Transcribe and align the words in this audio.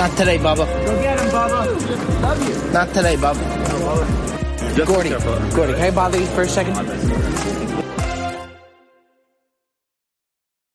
Not 0.00 0.16
today, 0.16 0.38
Bubba. 0.38 0.64
Go 0.86 1.02
get 1.02 1.20
him, 1.20 1.28
Bubba. 1.28 2.22
Love 2.22 2.48
you. 2.48 2.72
Not 2.72 2.88
today, 2.94 3.16
Bubba. 3.16 4.86
Gordy, 4.86 5.10
Gordy, 5.54 5.74
can 5.74 5.82
I 5.82 5.90
bother 5.90 6.18
you 6.18 6.24
for 6.28 6.40
a 6.40 6.48
second? 6.48 6.74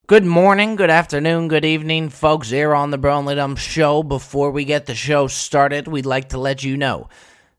Good 0.06 0.26
morning, 0.26 0.76
good 0.76 0.92
afternoon, 0.92 1.48
good 1.48 1.66
evening, 1.66 2.10
folks. 2.10 2.52
Here 2.52 2.76
on 2.76 2.92
the 2.92 3.00
Brilliantly 3.00 3.34
Dumb 3.34 3.56
Show. 3.56 4.04
Before 4.04 4.52
we 4.52 4.64
get 4.64 4.86
the 4.86 4.94
show 4.94 5.26
started, 5.26 5.88
we'd 5.88 6.06
like 6.06 6.30
to 6.30 6.38
let 6.38 6.64
you 6.64 6.78
know 6.78 7.10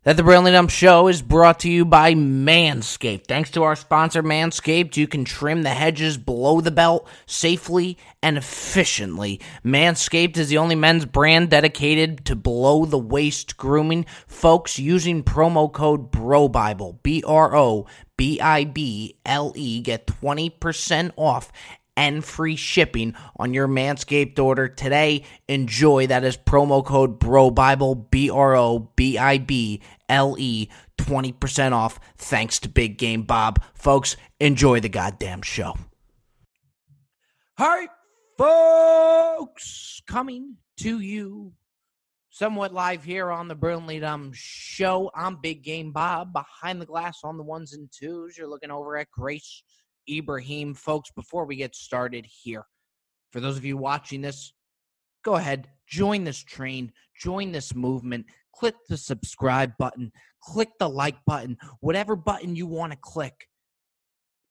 that 0.06 0.16
the 0.16 0.22
Brilliantly 0.22 0.52
Dumb 0.52 0.68
Show 0.68 1.08
is 1.08 1.20
brought 1.20 1.58
to 1.60 1.68
you 1.68 1.84
by 1.84 2.14
Manscaped. 2.14 3.26
Thanks 3.26 3.50
to 3.50 3.64
our 3.64 3.74
sponsor, 3.74 4.22
Manscaped, 4.22 4.96
you 4.96 5.08
can 5.08 5.24
trim 5.24 5.64
the 5.64 5.70
hedges 5.70 6.16
below 6.16 6.60
the 6.60 6.70
belt 6.70 7.08
safely 7.26 7.98
and 8.22 8.38
efficiently. 8.38 9.40
Manscaped 9.64 10.36
is 10.36 10.48
the 10.48 10.58
only 10.58 10.76
men's 10.76 11.06
brand 11.06 11.50
dedicated 11.50 12.24
to 12.26 12.36
below 12.36 12.84
the 12.84 12.96
waist 12.96 13.56
grooming. 13.56 14.06
Folks, 14.28 14.78
using 14.78 15.24
promo 15.24 15.72
code 15.72 16.12
BROBIBLE, 16.12 17.00
B 17.02 17.24
R 17.26 17.56
O 17.56 17.86
B 18.16 18.40
I 18.40 18.62
B 18.62 19.18
L 19.26 19.52
E, 19.56 19.80
get 19.80 20.06
20% 20.06 21.10
off 21.16 21.50
and 21.96 22.24
free 22.24 22.56
shipping 22.56 23.14
on 23.36 23.54
your 23.54 23.68
Manscaped 23.68 24.38
order 24.38 24.68
today. 24.68 25.24
Enjoy. 25.48 26.06
That 26.06 26.24
is 26.24 26.36
promo 26.36 26.84
code 26.84 27.18
BROBIBLE, 27.18 28.10
B 28.10 28.30
R 28.30 28.54
O 28.54 28.90
B 28.96 29.18
I 29.18 29.38
B 29.38 29.80
L 30.08 30.36
E, 30.38 30.68
20% 30.98 31.72
off 31.72 31.98
thanks 32.16 32.58
to 32.60 32.68
Big 32.68 32.98
Game 32.98 33.22
Bob. 33.22 33.62
Folks, 33.74 34.16
enjoy 34.40 34.80
the 34.80 34.88
goddamn 34.88 35.42
show. 35.42 35.76
Hi, 37.58 37.88
folks, 38.36 40.02
coming 40.06 40.56
to 40.78 41.00
you 41.00 41.52
somewhat 42.36 42.74
live 42.74 43.02
here 43.02 43.30
on 43.30 43.48
the 43.48 43.54
Brilliantly 43.54 43.98
Dumb 43.98 44.30
Show. 44.34 45.10
I'm 45.14 45.36
Big 45.40 45.62
Game 45.62 45.90
Bob 45.90 46.34
behind 46.34 46.82
the 46.82 46.86
glass 46.86 47.20
on 47.24 47.38
the 47.38 47.42
ones 47.42 47.72
and 47.72 47.88
twos. 47.90 48.36
You're 48.36 48.46
looking 48.46 48.70
over 48.70 48.98
at 48.98 49.10
Grace 49.10 49.62
Ibrahim. 50.10 50.74
Folks, 50.74 51.10
before 51.10 51.44
we 51.44 51.56
get 51.56 51.74
started 51.74 52.26
here, 52.26 52.64
for 53.32 53.40
those 53.40 53.56
of 53.56 53.64
you 53.64 53.76
watching 53.76 54.22
this, 54.22 54.52
go 55.24 55.36
ahead, 55.36 55.68
join 55.88 56.24
this 56.24 56.38
train, 56.38 56.92
join 57.20 57.52
this 57.52 57.74
movement, 57.74 58.26
click 58.54 58.74
the 58.88 58.96
subscribe 58.96 59.72
button, 59.78 60.12
click 60.42 60.70
the 60.78 60.88
like 60.88 61.16
button, 61.26 61.56
whatever 61.80 62.16
button 62.16 62.56
you 62.56 62.66
want 62.66 62.92
to 62.92 62.98
click. 63.00 63.48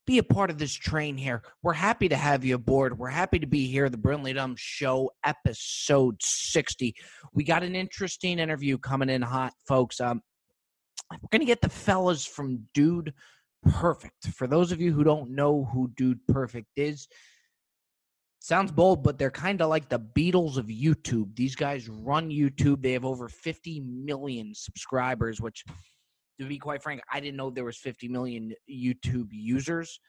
Be 0.06 0.20
a 0.20 0.24
part 0.24 0.52
of 0.52 0.60
this 0.60 0.74
train 0.74 1.18
here. 1.18 1.42
We're 1.64 1.74
happy 1.74 2.08
to 2.10 2.16
have 2.16 2.46
you 2.46 2.56
aboard. 2.56 3.00
We're 3.00 3.10
happy 3.10 3.40
to 3.40 3.48
be 3.48 3.66
here, 3.66 3.90
the 3.90 3.98
Brilliantly 3.98 4.34
Dumb 4.34 4.56
Show, 4.56 5.10
episode 5.24 6.18
60. 6.22 6.94
We 7.34 7.44
got 7.44 7.64
an 7.64 7.76
interesting 7.76 8.38
interview 8.38 8.78
coming 8.78 9.10
in 9.10 9.24
hot, 9.24 9.54
folks. 9.68 10.00
Um, 10.00 10.22
we're 11.12 11.30
going 11.32 11.42
to 11.42 11.46
get 11.46 11.62
the 11.62 11.70
fellas 11.70 12.26
from 12.26 12.68
Dude 12.76 13.14
Perfect. 13.66 14.28
For 14.28 14.48
those 14.48 14.72
of 14.72 14.80
you 14.80 14.94
who 14.94 15.04
don't 15.04 15.32
know 15.32 15.66
who 15.66 15.92
Dude 15.96 16.26
Perfect 16.28 16.68
is, 16.76 17.08
sounds 18.40 18.72
bold, 18.72 19.04
but 19.04 19.18
they're 19.18 19.32
kind 19.32 19.62
of 19.62 19.70
like 19.70 19.90
the 19.90 20.00
Beatles 20.00 20.58
of 20.58 20.68
YouTube. 20.68 21.36
These 21.36 21.56
guys 21.56 21.90
run 21.90 22.30
YouTube. 22.30 22.82
They 22.82 22.92
have 22.92 23.06
over 23.06 23.28
50 23.28 23.82
million 23.82 24.54
subscribers, 24.54 25.42
which, 25.42 25.64
to 26.40 26.48
be 26.48 26.60
quite 26.60 26.84
frank, 26.84 27.02
I 27.12 27.20
didn't 27.20 27.38
know 27.38 27.50
there 27.50 27.64
was 27.64 27.78
50 27.78 28.08
million 28.08 28.54
YouTube 28.70 29.30
users 29.32 30.00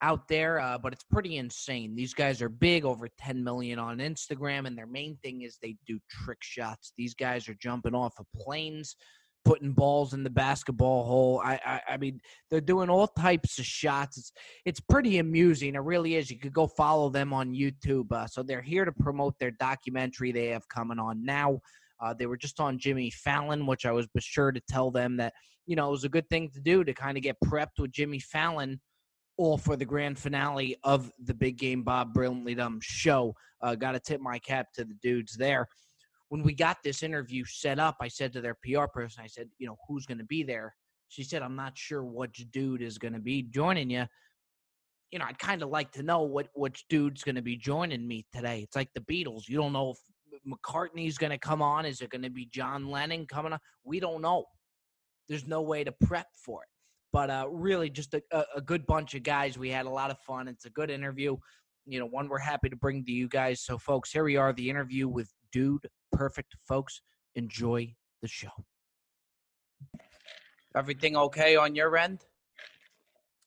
out 0.00 0.26
there, 0.26 0.58
uh, 0.58 0.78
but 0.78 0.92
it's 0.92 1.04
pretty 1.04 1.36
insane. 1.36 1.94
These 1.94 2.14
guys 2.14 2.40
are 2.40 2.48
big, 2.48 2.84
over 2.84 3.08
10 3.18 3.44
million 3.44 3.78
on 3.78 3.98
Instagram, 3.98 4.66
and 4.66 4.76
their 4.76 4.86
main 4.86 5.18
thing 5.22 5.42
is 5.42 5.58
they 5.60 5.76
do 5.86 6.00
trick 6.10 6.38
shots. 6.40 6.92
These 6.96 7.14
guys 7.14 7.48
are 7.48 7.56
jumping 7.60 7.94
off 7.94 8.14
of 8.18 8.26
planes 8.34 8.96
putting 9.44 9.72
balls 9.72 10.14
in 10.14 10.22
the 10.22 10.30
basketball 10.30 11.04
hole. 11.04 11.40
I, 11.44 11.58
I, 11.64 11.80
I 11.94 11.96
mean, 11.96 12.20
they're 12.50 12.60
doing 12.60 12.88
all 12.88 13.08
types 13.08 13.58
of 13.58 13.64
shots. 13.64 14.18
It's 14.18 14.32
it's 14.64 14.80
pretty 14.80 15.18
amusing. 15.18 15.74
It 15.74 15.80
really 15.80 16.16
is. 16.16 16.30
You 16.30 16.38
could 16.38 16.52
go 16.52 16.66
follow 16.66 17.10
them 17.10 17.32
on 17.32 17.54
YouTube. 17.54 18.12
Uh, 18.12 18.26
so 18.26 18.42
they're 18.42 18.62
here 18.62 18.84
to 18.84 18.92
promote 18.92 19.38
their 19.38 19.50
documentary 19.52 20.32
they 20.32 20.48
have 20.48 20.68
coming 20.68 20.98
on 20.98 21.24
now. 21.24 21.60
Uh, 22.00 22.14
they 22.14 22.26
were 22.26 22.36
just 22.36 22.60
on 22.60 22.78
Jimmy 22.78 23.10
Fallon, 23.10 23.66
which 23.66 23.86
I 23.86 23.92
was 23.92 24.08
sure 24.18 24.52
to 24.52 24.60
tell 24.68 24.90
them 24.90 25.16
that 25.18 25.32
you 25.66 25.76
know 25.76 25.88
it 25.88 25.92
was 25.92 26.04
a 26.04 26.08
good 26.08 26.28
thing 26.28 26.50
to 26.50 26.60
do 26.60 26.84
to 26.84 26.92
kind 26.92 27.16
of 27.16 27.22
get 27.22 27.36
prepped 27.44 27.78
with 27.78 27.92
Jimmy 27.92 28.18
Fallon. 28.18 28.80
All 29.38 29.56
for 29.56 29.76
the 29.76 29.86
grand 29.86 30.18
finale 30.18 30.76
of 30.84 31.10
the 31.24 31.32
Big 31.32 31.56
Game 31.56 31.82
Bob 31.82 32.12
Brilliantly 32.12 32.54
Dumb 32.54 32.80
show. 32.82 33.34
Uh, 33.62 33.74
Got 33.74 33.92
to 33.92 34.00
tip 34.00 34.20
my 34.20 34.38
cap 34.38 34.66
to 34.74 34.84
the 34.84 34.94
dudes 35.02 35.36
there 35.36 35.66
when 36.32 36.42
we 36.42 36.54
got 36.54 36.78
this 36.82 37.02
interview 37.02 37.44
set 37.44 37.78
up, 37.78 37.96
I 38.00 38.08
said 38.08 38.32
to 38.32 38.40
their 38.40 38.56
PR 38.64 38.86
person, 38.86 39.22
I 39.22 39.26
said, 39.26 39.50
you 39.58 39.66
know, 39.66 39.76
who's 39.86 40.06
going 40.06 40.16
to 40.16 40.24
be 40.24 40.42
there? 40.42 40.74
She 41.08 41.24
said, 41.24 41.42
I'm 41.42 41.56
not 41.56 41.76
sure 41.76 42.02
which 42.02 42.46
dude 42.50 42.80
is 42.80 42.96
going 42.96 43.12
to 43.12 43.20
be 43.20 43.42
joining 43.42 43.90
you. 43.90 44.06
You 45.10 45.18
know, 45.18 45.26
I'd 45.26 45.38
kind 45.38 45.62
of 45.62 45.68
like 45.68 45.92
to 45.92 46.02
know 46.02 46.22
what 46.22 46.48
which 46.54 46.86
dude's 46.88 47.22
going 47.22 47.34
to 47.34 47.42
be 47.42 47.58
joining 47.58 48.08
me 48.08 48.24
today. 48.34 48.60
It's 48.62 48.74
like 48.74 48.88
the 48.94 49.02
Beatles. 49.02 49.46
You 49.46 49.58
don't 49.58 49.74
know 49.74 49.90
if 49.90 49.98
McCartney's 50.50 51.18
going 51.18 51.32
to 51.32 51.36
come 51.36 51.60
on. 51.60 51.84
Is 51.84 52.00
it 52.00 52.08
going 52.08 52.22
to 52.22 52.30
be 52.30 52.46
John 52.46 52.90
Lennon 52.90 53.26
coming 53.26 53.52
on? 53.52 53.58
We 53.84 54.00
don't 54.00 54.22
know. 54.22 54.46
There's 55.28 55.46
no 55.46 55.60
way 55.60 55.84
to 55.84 55.92
prep 55.92 56.28
for 56.34 56.62
it. 56.62 56.68
But 57.12 57.28
uh, 57.28 57.46
really, 57.50 57.90
just 57.90 58.14
a, 58.14 58.22
a 58.56 58.62
good 58.62 58.86
bunch 58.86 59.14
of 59.14 59.22
guys. 59.22 59.58
We 59.58 59.68
had 59.68 59.84
a 59.84 59.90
lot 59.90 60.10
of 60.10 60.18
fun. 60.20 60.48
It's 60.48 60.64
a 60.64 60.70
good 60.70 60.88
interview. 60.88 61.36
You 61.84 62.00
know, 62.00 62.06
one 62.06 62.30
we're 62.30 62.38
happy 62.38 62.70
to 62.70 62.76
bring 62.76 63.04
to 63.04 63.12
you 63.12 63.28
guys. 63.28 63.60
So, 63.60 63.76
folks, 63.76 64.10
here 64.10 64.24
we 64.24 64.38
are, 64.38 64.54
the 64.54 64.70
interview 64.70 65.08
with 65.08 65.30
Dude 65.52 65.86
perfect, 66.12 66.56
folks. 66.66 67.02
Enjoy 67.34 67.94
the 68.20 68.28
show. 68.28 68.50
Everything 70.76 71.16
okay 71.16 71.56
on 71.56 71.74
your 71.74 71.96
end? 71.96 72.24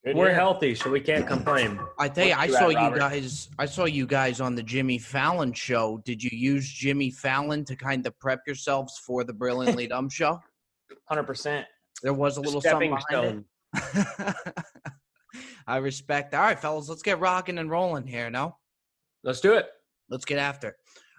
Good 0.05 0.15
We're 0.15 0.27
here. 0.27 0.35
healthy, 0.35 0.75
so 0.75 0.91
we 0.91 0.99
can't 0.99 1.25
complain. 1.25 1.79
I 1.97 2.07
tell 2.09 2.27
you, 2.27 2.35
I 2.37 2.47
saw 2.47 2.69
you 2.69 2.95
guys. 2.95 3.49
I 3.57 3.65
saw 3.65 3.85
you 3.85 4.05
guys 4.05 4.39
on 4.39 4.53
the 4.53 4.61
Jimmy 4.61 4.99
Fallon 4.99 5.51
show. 5.51 5.99
Did 6.05 6.23
you 6.23 6.29
use 6.31 6.69
Jimmy 6.69 7.09
Fallon 7.09 7.65
to 7.65 7.75
kind 7.75 8.05
of 8.05 8.17
prep 8.19 8.41
yourselves 8.45 8.99
for 8.99 9.23
the 9.23 9.33
Brilliantly 9.33 9.87
Dumb 9.93 10.09
show? 10.09 10.39
Hundred 11.05 11.23
percent. 11.23 11.65
There 12.03 12.13
was 12.13 12.37
a 12.37 12.41
little 12.41 12.61
something 12.61 12.95
behind 13.09 13.45
it. 13.73 14.35
I 15.67 15.77
respect. 15.77 16.35
All 16.35 16.41
right, 16.41 16.59
fellas, 16.59 16.87
let's 16.87 17.01
get 17.01 17.19
rocking 17.19 17.57
and 17.57 17.71
rolling 17.71 18.05
here. 18.05 18.29
No, 18.29 18.57
let's 19.23 19.41
do 19.41 19.53
it. 19.53 19.65
Let's 20.07 20.25
get 20.25 20.37
after. 20.37 20.77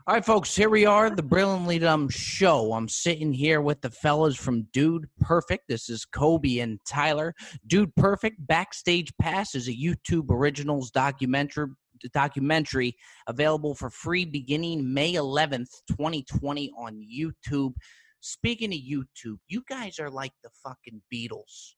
All 0.09 0.15
right, 0.15 0.25
folks, 0.25 0.55
here 0.55 0.71
we 0.71 0.87
are, 0.87 1.11
the 1.11 1.21
Brilliantly 1.21 1.81
Dumb 1.81 2.09
Show. 2.09 2.75
I'm 2.75 2.89
sitting 2.89 3.33
here 3.33 3.61
with 3.61 3.81
the 3.81 3.91
fellas 3.91 4.37
from 4.37 4.69
Dude 4.73 5.09
Perfect. 5.19 5.65
This 5.67 5.89
is 5.89 6.07
Coby 6.07 6.63
and 6.63 6.79
Tyler. 6.87 7.35
Dude 7.67 7.93
Perfect 7.97 8.37
Backstage 8.39 9.13
Pass 9.21 9.57
is 9.57 9.67
a 9.67 9.73
YouTube 9.73 10.31
Originals 10.31 10.93
documentary 10.93 11.71
documentary 12.13 12.95
available 13.27 13.75
for 13.75 13.91
free 13.91 14.25
beginning 14.25 14.95
May 14.95 15.15
11th, 15.15 15.71
2020 15.89 16.71
on 16.79 17.03
YouTube. 17.03 17.73
Speaking 18.21 18.73
of 18.73 18.79
YouTube, 18.79 19.39
you 19.49 19.65
guys 19.69 19.99
are 19.99 20.09
like 20.11 20.35
the 20.45 20.51
fucking 20.63 21.03
Beatles 21.13 21.73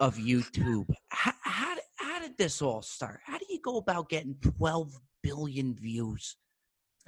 of 0.00 0.16
YouTube. 0.16 0.88
How, 1.10 1.34
how, 1.44 1.76
how 1.98 2.18
did 2.18 2.36
this 2.36 2.60
all 2.60 2.82
start? 2.82 3.20
How 3.24 3.38
do 3.38 3.46
you 3.48 3.60
go 3.62 3.76
about 3.76 4.08
getting 4.08 4.34
12 4.58 4.98
billion 5.22 5.76
views? 5.76 6.36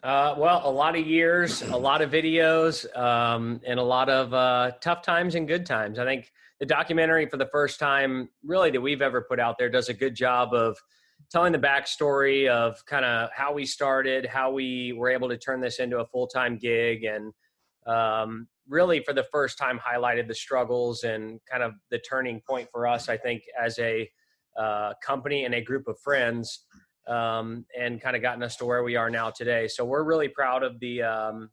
Uh, 0.02 0.34
well, 0.36 0.60
a 0.64 0.70
lot 0.70 0.96
of 0.96 1.06
years, 1.06 1.62
a 1.62 1.76
lot 1.76 2.02
of 2.02 2.10
videos, 2.10 2.86
um, 2.96 3.60
and 3.66 3.80
a 3.80 3.82
lot 3.82 4.08
of 4.08 4.32
uh, 4.34 4.70
tough 4.80 5.02
times 5.02 5.34
and 5.34 5.48
good 5.48 5.64
times. 5.64 5.98
I 5.98 6.04
think 6.04 6.30
the 6.60 6.66
documentary, 6.66 7.26
for 7.26 7.38
the 7.38 7.46
first 7.46 7.80
time, 7.80 8.28
really 8.44 8.70
that 8.70 8.80
we've 8.80 9.00
ever 9.00 9.22
put 9.22 9.40
out 9.40 9.56
there, 9.58 9.70
does 9.70 9.88
a 9.88 9.94
good 9.94 10.14
job 10.14 10.52
of 10.52 10.76
telling 11.30 11.52
the 11.52 11.58
backstory 11.58 12.46
of 12.46 12.84
kind 12.86 13.04
of 13.06 13.30
how 13.34 13.54
we 13.54 13.64
started, 13.64 14.26
how 14.26 14.50
we 14.52 14.92
were 14.92 15.08
able 15.08 15.28
to 15.30 15.38
turn 15.38 15.60
this 15.60 15.78
into 15.78 15.98
a 15.98 16.06
full 16.06 16.26
time 16.26 16.58
gig, 16.58 17.04
and 17.04 17.32
um, 17.86 18.46
really 18.68 19.02
for 19.02 19.14
the 19.14 19.24
first 19.32 19.56
time 19.56 19.78
highlighted 19.78 20.28
the 20.28 20.34
struggles 20.34 21.04
and 21.04 21.40
kind 21.50 21.62
of 21.62 21.72
the 21.90 21.98
turning 21.98 22.40
point 22.46 22.68
for 22.70 22.86
us. 22.86 23.08
I 23.08 23.16
think 23.16 23.44
as 23.58 23.78
a 23.78 24.08
uh, 24.58 24.92
company 25.02 25.44
and 25.44 25.54
a 25.54 25.60
group 25.60 25.88
of 25.88 25.98
friends 26.00 26.64
um, 27.06 27.64
and 27.78 28.00
kind 28.00 28.16
of 28.16 28.22
gotten 28.22 28.42
us 28.42 28.56
to 28.56 28.64
where 28.64 28.82
we 28.82 28.96
are 28.96 29.10
now 29.10 29.30
today. 29.30 29.68
So 29.68 29.84
we're 29.84 30.04
really 30.04 30.28
proud 30.28 30.62
of 30.62 30.78
the. 30.80 31.02
Um, 31.02 31.50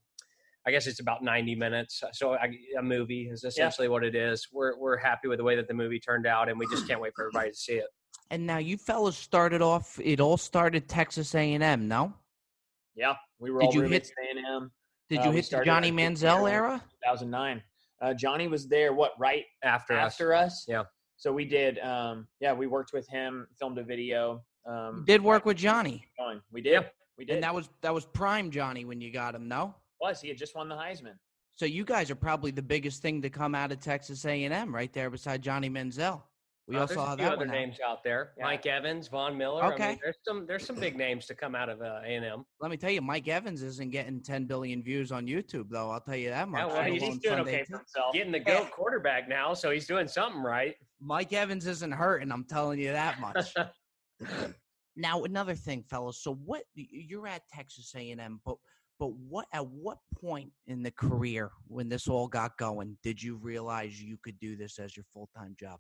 I 0.65 0.71
guess 0.71 0.87
it's 0.87 1.01
about 1.01 1.21
90 1.21 1.55
minutes. 1.55 2.01
So 2.13 2.37
a 2.37 2.81
movie 2.81 3.27
is 3.29 3.43
essentially 3.43 3.87
yeah. 3.87 3.91
what 3.91 4.05
it 4.05 4.15
is. 4.15 4.47
We're 4.53 4.77
we're 4.79 4.95
happy 4.95 5.27
with 5.27 5.39
the 5.39 5.43
way 5.43 5.57
that 5.57 5.67
the 5.67 5.73
movie 5.73 5.99
turned 5.99 6.25
out, 6.25 6.47
and 6.47 6.57
we 6.57 6.65
just 6.67 6.87
can't 6.87 7.01
wait 7.01 7.11
for 7.15 7.25
everybody 7.25 7.51
to 7.51 7.57
see 7.57 7.73
it. 7.73 7.87
And 8.31 8.47
now 8.47 8.59
you 8.59 8.77
fellas 8.77 9.17
started 9.17 9.61
off. 9.61 9.99
It 10.01 10.21
all 10.21 10.37
started 10.37 10.87
Texas 10.87 11.35
A&M, 11.35 11.87
no? 11.87 12.13
Yeah, 12.95 13.15
we 13.39 13.51
were 13.51 13.59
did 13.59 13.67
all 13.67 13.73
you 13.73 13.81
hit 13.81 14.09
A&M. 14.09 14.71
Did 15.09 15.19
uh, 15.19 15.25
you 15.25 15.31
hit 15.31 15.49
the 15.49 15.63
Johnny 15.65 15.91
Manziel 15.91 16.49
era? 16.49 16.81
2009. 17.03 17.61
Uh, 18.01 18.13
Johnny 18.13 18.47
was 18.47 18.67
there. 18.67 18.93
What 18.93 19.11
right 19.19 19.43
after 19.63 19.93
after 19.93 20.33
us? 20.33 20.45
us? 20.45 20.65
Yeah. 20.67 20.83
So 21.17 21.31
we 21.31 21.45
did. 21.45 21.79
Um, 21.79 22.27
yeah, 22.39 22.53
we 22.53 22.67
worked 22.67 22.93
with 22.93 23.07
him, 23.09 23.47
filmed 23.59 23.77
a 23.77 23.83
video. 23.83 24.41
Um, 24.65 25.03
did 25.05 25.21
work 25.21 25.45
with 25.45 25.57
Johnny. 25.57 26.05
We 26.51 26.61
did. 26.61 26.85
We 27.17 27.25
did. 27.25 27.35
And 27.35 27.43
that 27.43 27.53
was 27.53 27.69
that 27.81 27.93
was 27.93 28.05
prime 28.05 28.49
Johnny 28.51 28.85
when 28.85 29.01
you 29.01 29.11
got 29.11 29.35
him, 29.35 29.47
no? 29.47 29.75
Was 30.01 30.21
he 30.21 30.29
had 30.29 30.37
just 30.37 30.55
won 30.55 30.67
the 30.69 30.75
Heisman? 30.75 31.13
So 31.55 31.65
you 31.65 31.85
guys 31.85 32.09
are 32.09 32.15
probably 32.15 32.51
the 32.51 32.63
biggest 32.63 33.01
thing 33.01 33.21
to 33.21 33.29
come 33.29 33.53
out 33.53 33.71
of 33.71 33.79
Texas 33.79 34.25
A&M 34.25 34.73
right 34.73 34.91
there 34.91 35.09
beside 35.11 35.41
Johnny 35.43 35.69
Manziel. 35.69 36.23
We 36.65 36.77
Uh, 36.77 36.81
also 36.81 37.05
have 37.05 37.19
other 37.19 37.37
one 37.37 37.49
out. 37.49 37.53
names 37.53 37.77
out 37.85 38.03
there. 38.03 38.31
Yeah. 38.37 38.45
Mike 38.45 38.65
Evans, 38.65 39.07
Von 39.09 39.37
Miller. 39.37 39.61
I 39.63 39.73
Okay. 39.73 39.89
mean, 39.89 39.99
there's 40.01 40.15
some 40.25 40.47
there's 40.47 40.65
some 40.65 40.77
big 40.77 40.97
names 40.97 41.25
to 41.27 41.35
come 41.35 41.53
out 41.55 41.67
of 41.69 41.81
uh, 41.81 41.99
A&M. 42.05 42.45
Let 42.61 42.71
me 42.71 42.77
tell 42.77 42.89
you, 42.89 43.01
Mike 43.01 43.27
Evans 43.27 43.61
isn't 43.61 43.91
getting 43.91 44.21
10 44.21 44.45
billion 44.45 44.81
views 44.81 45.11
on 45.11 45.27
YouTube, 45.27 45.69
though. 45.69 45.91
I'll 45.91 45.99
tell 46.01 46.15
you 46.15 46.29
that 46.29 46.47
much. 46.47 46.61
Yeah, 46.61 46.65
well, 46.73 46.83
he's, 46.91 47.03
he's 47.03 47.17
doing 47.19 47.35
Sunday 47.35 47.41
okay 47.55 47.59
too. 47.59 47.73
for 47.73 47.77
himself. 47.79 48.13
Getting 48.13 48.31
the 48.31 48.39
GOAT 48.39 48.71
quarterback 48.71 49.27
now, 49.27 49.53
so 49.53 49.69
he's 49.71 49.85
doing 49.85 50.07
something 50.07 50.41
right. 50.41 50.75
Mike 51.01 51.33
Evans 51.33 51.67
isn't 51.67 51.91
hurting. 51.91 52.31
I'm 52.31 52.45
telling 52.45 52.79
you 52.79 52.93
that 52.93 53.19
much. 53.19 53.53
now, 54.95 55.23
another 55.23 55.55
thing, 55.55 55.83
fellas. 55.89 56.21
So, 56.21 56.35
what 56.45 56.63
you're 56.75 57.27
at 57.27 57.41
Texas 57.53 57.93
A&M, 57.95 58.41
but 58.45 58.57
but 58.99 59.11
what 59.27 59.47
at 59.53 59.65
what 59.67 59.97
point 60.21 60.51
in 60.67 60.83
the 60.83 60.91
career 60.91 61.51
when 61.67 61.89
this 61.89 62.07
all 62.07 62.27
got 62.27 62.57
going 62.57 62.95
did 63.03 63.21
you 63.21 63.35
realize 63.37 64.01
you 64.01 64.17
could 64.23 64.39
do 64.39 64.55
this 64.55 64.79
as 64.79 64.95
your 64.95 65.05
full 65.13 65.29
time 65.35 65.55
job? 65.59 65.79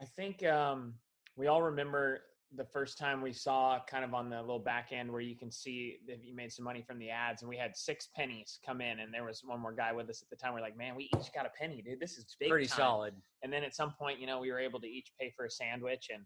I 0.00 0.06
think 0.06 0.44
um, 0.46 0.94
we 1.36 1.48
all 1.48 1.62
remember 1.62 2.20
the 2.56 2.64
first 2.64 2.98
time 2.98 3.22
we 3.22 3.32
saw 3.32 3.78
kind 3.88 4.04
of 4.04 4.12
on 4.12 4.28
the 4.28 4.40
little 4.40 4.58
back 4.58 4.88
end 4.92 5.10
where 5.10 5.20
you 5.20 5.36
can 5.36 5.52
see 5.52 5.98
that 6.08 6.24
you 6.24 6.34
made 6.34 6.50
some 6.50 6.64
money 6.64 6.82
from 6.82 6.98
the 6.98 7.10
ads, 7.10 7.42
and 7.42 7.48
we 7.48 7.56
had 7.56 7.76
six 7.76 8.08
pennies 8.16 8.58
come 8.66 8.80
in, 8.80 9.00
and 9.00 9.14
there 9.14 9.24
was 9.24 9.42
one 9.44 9.60
more 9.60 9.72
guy 9.72 9.92
with 9.92 10.10
us 10.10 10.22
at 10.22 10.30
the 10.30 10.36
time. 10.36 10.52
We're 10.54 10.60
like, 10.60 10.76
man, 10.76 10.96
we 10.96 11.04
each 11.16 11.32
got 11.32 11.46
a 11.46 11.50
penny, 11.50 11.80
dude. 11.82 12.00
This 12.00 12.18
is 12.18 12.36
big 12.40 12.50
Pretty 12.50 12.66
time." 12.66 12.76
solid. 12.76 13.14
And 13.42 13.52
then 13.52 13.62
at 13.62 13.74
some 13.74 13.94
point, 13.96 14.18
you 14.20 14.26
know, 14.26 14.40
we 14.40 14.50
were 14.50 14.58
able 14.58 14.80
to 14.80 14.88
each 14.88 15.12
pay 15.20 15.32
for 15.36 15.44
a 15.44 15.50
sandwich, 15.50 16.08
and 16.12 16.24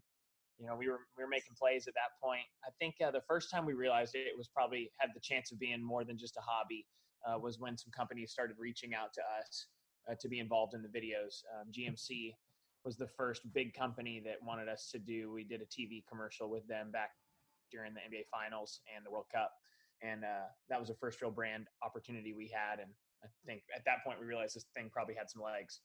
you 0.59 0.67
know, 0.67 0.75
we 0.75 0.87
were 0.87 0.99
we 1.17 1.23
were 1.23 1.29
making 1.29 1.55
plays 1.59 1.87
at 1.87 1.93
that 1.95 2.15
point. 2.21 2.47
I 2.63 2.71
think 2.79 2.95
uh, 3.03 3.11
the 3.11 3.23
first 3.27 3.51
time 3.51 3.65
we 3.65 3.73
realized 3.73 4.15
it, 4.15 4.27
it 4.27 4.37
was 4.37 4.47
probably 4.47 4.91
had 4.99 5.09
the 5.13 5.19
chance 5.19 5.51
of 5.51 5.59
being 5.59 5.83
more 5.83 6.03
than 6.03 6.17
just 6.17 6.37
a 6.37 6.41
hobby. 6.41 6.85
Uh, 7.25 7.39
was 7.39 7.59
when 7.59 7.75
some 7.75 7.89
companies 7.89 8.31
started 8.31 8.55
reaching 8.59 8.93
out 8.93 9.11
to 9.11 9.21
us 9.39 9.65
uh, 10.07 10.13
to 10.21 10.29
be 10.29 10.39
involved 10.39 10.75
in 10.75 10.83
the 10.83 10.87
videos. 10.87 11.41
Um, 11.49 11.71
GMC 11.73 12.35
was 12.83 12.97
the 12.97 13.07
first 13.07 13.41
big 13.51 13.73
company 13.73 14.21
that 14.23 14.35
wanted 14.45 14.69
us 14.69 14.89
to 14.91 14.99
do. 14.99 15.33
We 15.33 15.43
did 15.43 15.61
a 15.61 15.65
TV 15.65 16.03
commercial 16.07 16.51
with 16.51 16.67
them 16.67 16.91
back 16.91 17.09
during 17.71 17.95
the 17.95 18.01
NBA 18.01 18.25
Finals 18.31 18.81
and 18.95 19.03
the 19.03 19.09
World 19.09 19.25
Cup, 19.33 19.51
and 20.03 20.23
uh, 20.23 20.45
that 20.69 20.79
was 20.79 20.89
the 20.89 20.95
first 20.95 21.19
real 21.21 21.31
brand 21.31 21.65
opportunity 21.83 22.33
we 22.37 22.47
had. 22.53 22.79
And 22.79 22.91
I 23.23 23.27
think 23.47 23.63
at 23.75 23.83
that 23.85 24.03
point 24.05 24.19
we 24.19 24.27
realized 24.27 24.55
this 24.55 24.65
thing 24.75 24.89
probably 24.93 25.15
had 25.15 25.29
some 25.29 25.41
legs. 25.41 25.81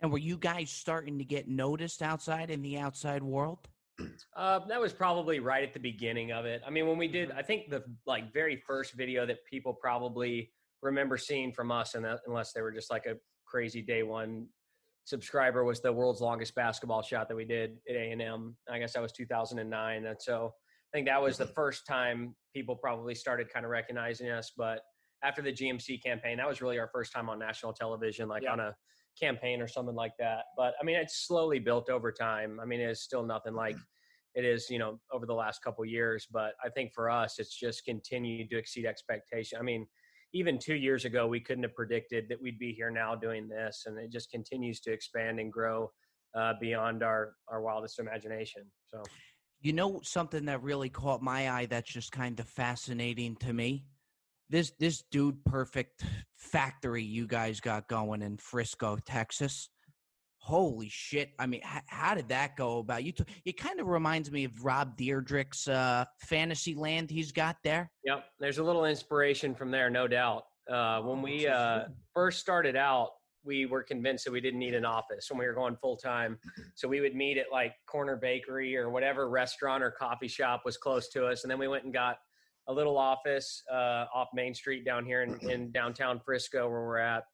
And 0.00 0.10
were 0.10 0.18
you 0.18 0.38
guys 0.38 0.70
starting 0.70 1.18
to 1.18 1.24
get 1.24 1.46
noticed 1.46 2.00
outside 2.00 2.50
in 2.50 2.62
the 2.62 2.78
outside 2.78 3.22
world? 3.22 3.68
Uh, 4.36 4.60
that 4.68 4.80
was 4.80 4.92
probably 4.92 5.40
right 5.40 5.62
at 5.62 5.72
the 5.72 5.80
beginning 5.80 6.32
of 6.32 6.44
it. 6.44 6.62
I 6.66 6.70
mean, 6.70 6.86
when 6.86 6.98
we 6.98 7.08
did, 7.08 7.30
mm-hmm. 7.30 7.38
I 7.38 7.42
think 7.42 7.70
the 7.70 7.84
like 8.06 8.32
very 8.32 8.56
first 8.56 8.94
video 8.94 9.26
that 9.26 9.44
people 9.44 9.74
probably 9.74 10.50
remember 10.82 11.16
seeing 11.16 11.52
from 11.52 11.70
us, 11.70 11.94
and 11.94 12.04
that, 12.04 12.20
unless 12.26 12.52
they 12.52 12.62
were 12.62 12.72
just 12.72 12.90
like 12.90 13.06
a 13.06 13.16
crazy 13.46 13.82
day 13.82 14.02
one 14.02 14.46
subscriber, 15.04 15.64
was 15.64 15.80
the 15.80 15.92
world's 15.92 16.20
longest 16.20 16.54
basketball 16.54 17.02
shot 17.02 17.28
that 17.28 17.36
we 17.36 17.44
did 17.44 17.78
at 17.88 17.96
A 17.96 18.12
and 18.12 18.22
M. 18.22 18.56
I 18.70 18.78
guess 18.78 18.92
that 18.94 19.02
was 19.02 19.12
2009, 19.12 20.06
and 20.06 20.16
so 20.20 20.52
I 20.92 20.96
think 20.96 21.06
that 21.06 21.22
was 21.22 21.38
the 21.38 21.44
mm-hmm. 21.44 21.52
first 21.54 21.86
time 21.86 22.34
people 22.54 22.76
probably 22.76 23.14
started 23.14 23.52
kind 23.52 23.64
of 23.64 23.70
recognizing 23.70 24.28
us. 24.30 24.52
But 24.56 24.80
after 25.22 25.42
the 25.42 25.52
GMC 25.52 26.02
campaign, 26.02 26.36
that 26.38 26.48
was 26.48 26.62
really 26.62 26.78
our 26.78 26.88
first 26.88 27.12
time 27.12 27.28
on 27.28 27.38
national 27.38 27.72
television, 27.72 28.28
like 28.28 28.42
Yeah. 28.42 28.52
on 28.52 28.60
a 28.60 28.76
campaign 29.18 29.60
or 29.60 29.68
something 29.68 29.94
like 29.94 30.16
that. 30.18 30.44
But 30.56 30.74
I 30.80 30.84
mean, 30.84 30.96
it's 30.96 31.26
slowly 31.26 31.58
built 31.58 31.90
over 31.90 32.10
time. 32.12 32.58
I 32.60 32.64
mean, 32.64 32.80
it's 32.80 33.02
still 33.02 33.22
nothing 33.22 33.54
like 33.54 33.76
it 34.34 34.44
is, 34.44 34.70
you 34.70 34.78
know, 34.78 35.00
over 35.12 35.26
the 35.26 35.34
last 35.34 35.62
couple 35.62 35.84
years. 35.84 36.26
But 36.30 36.54
I 36.64 36.68
think 36.70 36.92
for 36.94 37.10
us, 37.10 37.38
it's 37.38 37.54
just 37.54 37.84
continued 37.84 38.50
to 38.50 38.56
exceed 38.58 38.86
expectation. 38.86 39.58
I 39.58 39.62
mean, 39.62 39.86
even 40.32 40.58
two 40.58 40.76
years 40.76 41.04
ago, 41.04 41.26
we 41.26 41.40
couldn't 41.40 41.64
have 41.64 41.74
predicted 41.74 42.28
that 42.28 42.40
we'd 42.40 42.58
be 42.58 42.72
here 42.72 42.90
now 42.90 43.16
doing 43.16 43.48
this, 43.48 43.84
and 43.86 43.98
it 43.98 44.12
just 44.12 44.30
continues 44.30 44.80
to 44.82 44.92
expand 44.92 45.40
and 45.40 45.52
grow 45.52 45.90
uh, 46.36 46.54
beyond 46.60 47.02
our 47.02 47.34
our 47.48 47.60
wildest 47.60 47.98
imagination. 47.98 48.62
So. 48.86 49.02
You 49.62 49.74
know 49.74 50.00
something 50.02 50.46
that 50.46 50.62
really 50.62 50.88
caught 50.88 51.20
my 51.20 51.50
eye 51.50 51.66
that's 51.66 51.92
just 51.92 52.12
kind 52.12 52.38
of 52.40 52.48
fascinating 52.48 53.36
to 53.36 53.52
me? 53.52 53.84
This 54.50 54.72
this 54.80 55.04
dude 55.12 55.44
perfect 55.44 56.04
factory 56.36 57.04
you 57.04 57.26
guys 57.28 57.60
got 57.60 57.88
going 57.88 58.20
in 58.20 58.36
Frisco, 58.36 58.98
Texas. 59.06 59.70
Holy 60.38 60.88
shit. 60.90 61.30
I 61.38 61.46
mean, 61.46 61.60
h- 61.62 61.82
how 61.86 62.14
did 62.14 62.30
that 62.30 62.56
go 62.56 62.78
about? 62.78 63.04
You 63.04 63.12
t- 63.12 63.24
it 63.44 63.56
kind 63.56 63.78
of 63.78 63.86
reminds 63.86 64.32
me 64.32 64.44
of 64.44 64.64
Rob 64.64 64.98
Dyrdek's 64.98 65.68
uh 65.68 66.04
fantasy 66.18 66.74
land 66.74 67.10
he's 67.10 67.30
got 67.30 67.56
there. 67.62 67.90
Yep, 68.04 68.24
there's 68.40 68.58
a 68.58 68.64
little 68.64 68.86
inspiration 68.86 69.54
from 69.54 69.70
there, 69.70 69.88
no 69.88 70.08
doubt. 70.08 70.44
Uh, 70.68 71.00
when 71.00 71.22
we 71.22 71.46
uh, 71.46 71.84
first 72.14 72.40
started 72.40 72.76
out, 72.76 73.10
we 73.44 73.66
were 73.66 73.82
convinced 73.82 74.24
that 74.24 74.32
we 74.32 74.40
didn't 74.40 74.58
need 74.60 74.74
an 74.74 74.84
office 74.84 75.30
when 75.30 75.38
we 75.38 75.46
were 75.46 75.54
going 75.54 75.76
full 75.76 75.96
time. 75.96 76.38
So 76.74 76.88
we 76.88 77.00
would 77.00 77.14
meet 77.14 77.38
at 77.38 77.46
like 77.50 77.74
Corner 77.86 78.16
Bakery 78.16 78.76
or 78.76 78.90
whatever 78.90 79.28
restaurant 79.28 79.82
or 79.82 79.90
coffee 79.90 80.28
shop 80.28 80.62
was 80.64 80.76
close 80.76 81.08
to 81.10 81.26
us, 81.26 81.44
and 81.44 81.50
then 81.50 81.58
we 81.58 81.68
went 81.68 81.84
and 81.84 81.92
got 81.92 82.18
a 82.70 82.72
little 82.72 82.96
office 82.96 83.62
uh, 83.70 84.06
off 84.14 84.28
Main 84.34 84.54
Street 84.54 84.84
down 84.84 85.04
here 85.04 85.22
in, 85.22 85.50
in 85.50 85.70
downtown 85.72 86.20
Frisco, 86.24 86.68
where 86.68 86.82
we're 86.82 86.98
at. 86.98 87.24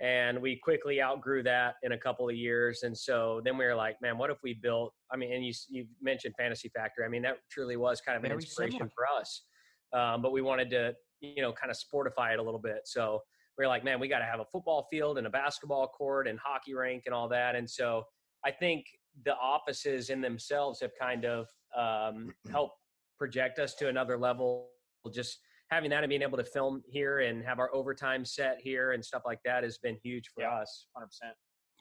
And 0.00 0.40
we 0.40 0.56
quickly 0.62 1.02
outgrew 1.02 1.42
that 1.44 1.74
in 1.82 1.92
a 1.92 1.98
couple 1.98 2.28
of 2.28 2.36
years, 2.36 2.82
and 2.82 2.96
so 2.96 3.40
then 3.44 3.56
we 3.56 3.64
were 3.64 3.74
like, 3.74 3.96
"Man, 4.02 4.18
what 4.18 4.28
if 4.28 4.36
we 4.42 4.52
built?" 4.52 4.92
I 5.10 5.16
mean, 5.16 5.32
and 5.32 5.44
you 5.44 5.54
you 5.70 5.86
mentioned 6.02 6.34
Fantasy 6.38 6.70
Factory. 6.76 7.06
I 7.06 7.08
mean, 7.08 7.22
that 7.22 7.38
truly 7.50 7.76
was 7.78 8.02
kind 8.02 8.18
of 8.18 8.22
an 8.22 8.28
Very 8.28 8.42
inspiration 8.42 8.72
similar. 8.72 8.90
for 8.94 9.06
us 9.18 9.44
um, 9.92 10.22
but 10.22 10.32
we 10.32 10.42
wanted 10.42 10.70
to 10.70 10.94
you 11.20 11.42
know 11.42 11.52
kind 11.52 11.70
of 11.70 11.76
sportify 11.76 12.32
it 12.32 12.38
a 12.38 12.42
little 12.42 12.60
bit 12.60 12.80
so 12.84 13.20
we 13.58 13.64
are 13.64 13.68
like 13.68 13.84
man 13.84 13.98
we 13.98 14.08
got 14.08 14.18
to 14.18 14.24
have 14.24 14.40
a 14.40 14.44
football 14.52 14.86
field 14.90 15.18
and 15.18 15.26
a 15.26 15.30
basketball 15.30 15.88
court 15.88 16.28
and 16.28 16.38
hockey 16.38 16.74
rink 16.74 17.04
and 17.06 17.14
all 17.14 17.28
that 17.28 17.56
and 17.56 17.68
so 17.68 18.02
i 18.44 18.50
think 18.50 18.84
the 19.24 19.34
offices 19.36 20.10
in 20.10 20.20
themselves 20.20 20.80
have 20.80 20.90
kind 21.00 21.24
of 21.24 21.46
um, 21.76 22.34
helped 22.50 22.76
project 23.18 23.58
us 23.58 23.74
to 23.74 23.88
another 23.88 24.18
level 24.18 24.68
just 25.10 25.38
having 25.70 25.90
that 25.90 26.02
and 26.04 26.10
being 26.10 26.22
able 26.22 26.38
to 26.38 26.44
film 26.44 26.82
here 26.86 27.18
and 27.20 27.44
have 27.44 27.58
our 27.58 27.74
overtime 27.74 28.24
set 28.24 28.58
here 28.60 28.92
and 28.92 29.04
stuff 29.04 29.22
like 29.26 29.40
that 29.44 29.64
has 29.64 29.78
been 29.78 29.96
huge 30.02 30.28
for 30.34 30.42
Yeah. 30.42 30.54
us 30.60 30.86
Hundred 30.94 31.06
percent. 31.08 31.34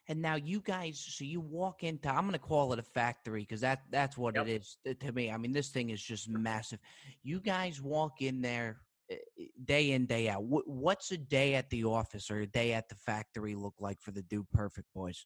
And 0.07 0.22
now 0.22 0.36
you 0.36 0.62
guys, 0.62 1.00
so 1.00 1.24
you 1.24 1.42
walk 1.42 1.83
into, 1.83 2.10
I'm 2.10 2.22
going 2.22 2.33
to 2.33 2.39
call 2.39 2.74
it 2.74 2.80
a 2.80 2.83
factory 2.83 3.42
because 3.42 3.62
that 3.62 3.81
that's 3.89 4.18
what 4.18 4.36
Yep. 4.36 4.48
it 4.48 4.62
is 4.62 4.77
to- 4.86 4.94
to 4.95 5.12
me. 5.12 5.31
I 5.31 5.38
mean, 5.38 5.51
this 5.51 5.69
thing 5.72 5.89
is 5.89 6.01
just 6.01 6.30
massive. 6.30 6.80
You 7.24 7.39
guys 7.42 7.81
walk 7.81 8.22
in 8.22 8.42
there 8.42 8.81
eh, 9.10 9.18
eh, 9.39 9.46
day 9.65 9.91
in, 9.91 10.05
day 10.08 10.29
out. 10.29 10.44
What's 10.44 11.12
a 11.12 11.17
day 11.17 11.53
at 11.55 11.70
the 11.70 11.84
office 11.86 12.29
or 12.32 12.41
a 12.41 12.48
day 12.48 12.74
at 12.74 12.88
the 12.89 12.96
factory 12.96 13.53
look 13.55 13.75
like 13.79 14.00
for 14.01 14.12
the 14.12 14.24
Dude 14.24 14.50
Perfect 14.51 14.88
boys? 14.94 15.25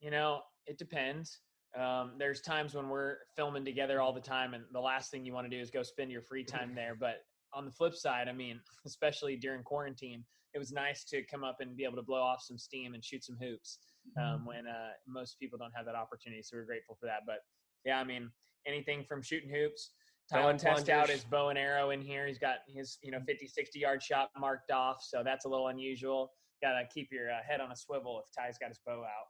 You 0.00 0.10
know, 0.10 0.42
it 0.66 0.78
depends. 0.78 1.40
Um, 1.76 2.14
there's 2.18 2.40
times 2.40 2.74
when 2.74 2.88
we're 2.88 3.18
filming 3.36 3.64
together 3.64 4.00
all 4.00 4.12
the 4.12 4.20
time, 4.20 4.54
and 4.54 4.64
the 4.72 4.80
last 4.80 5.10
thing 5.12 5.24
you 5.24 5.32
want 5.32 5.48
to 5.48 5.56
do 5.56 5.60
is 5.60 5.70
go 5.70 5.82
spend 5.84 6.10
your 6.10 6.22
free 6.22 6.42
time 6.72 6.74
there. 6.74 6.94
But 6.96 7.18
on 7.52 7.64
the 7.64 7.70
flip 7.70 7.94
side, 7.94 8.28
I 8.28 8.32
mean, 8.32 8.60
especially 8.86 9.36
during 9.36 9.62
quarantine, 9.62 10.24
it 10.54 10.58
was 10.58 10.72
nice 10.72 11.04
to 11.04 11.22
come 11.22 11.44
up 11.44 11.58
and 11.60 11.76
be 11.76 11.84
able 11.84 11.96
to 11.96 12.02
blow 12.02 12.20
off 12.20 12.42
some 12.42 12.58
steam 12.58 12.94
and 12.94 13.04
shoot 13.04 13.24
some 13.24 13.36
hoops 13.40 13.78
um, 14.20 14.44
when 14.44 14.66
uh, 14.66 14.90
most 15.06 15.38
people 15.38 15.58
don't 15.58 15.72
have 15.76 15.86
that 15.86 15.94
opportunity. 15.94 16.42
So 16.42 16.56
we're 16.56 16.64
grateful 16.64 16.96
for 16.98 17.06
that. 17.06 17.20
But 17.26 17.38
yeah, 17.84 18.00
I 18.00 18.04
mean, 18.04 18.30
anything 18.66 19.04
from 19.04 19.22
shooting 19.22 19.50
hoops. 19.50 19.92
Tyler 20.30 20.56
test 20.56 20.88
out 20.88 21.08
his 21.08 21.24
bow 21.24 21.48
and 21.48 21.58
arrow 21.58 21.90
in 21.90 22.00
here. 22.00 22.26
He's 22.26 22.38
got 22.38 22.58
his, 22.68 22.98
you 23.02 23.10
know, 23.10 23.18
50, 23.26 23.48
60 23.48 23.78
yard 23.78 24.02
shot 24.02 24.30
marked 24.38 24.70
off. 24.70 24.98
So 25.02 25.22
that's 25.24 25.44
a 25.44 25.48
little 25.48 25.68
unusual. 25.68 26.32
Got 26.62 26.72
to 26.74 26.84
keep 26.92 27.08
your 27.10 27.30
uh, 27.30 27.38
head 27.46 27.60
on 27.60 27.72
a 27.72 27.76
swivel 27.76 28.22
if 28.24 28.26
Ty's 28.36 28.56
got 28.58 28.68
his 28.68 28.78
bow 28.86 29.00
out. 29.00 29.26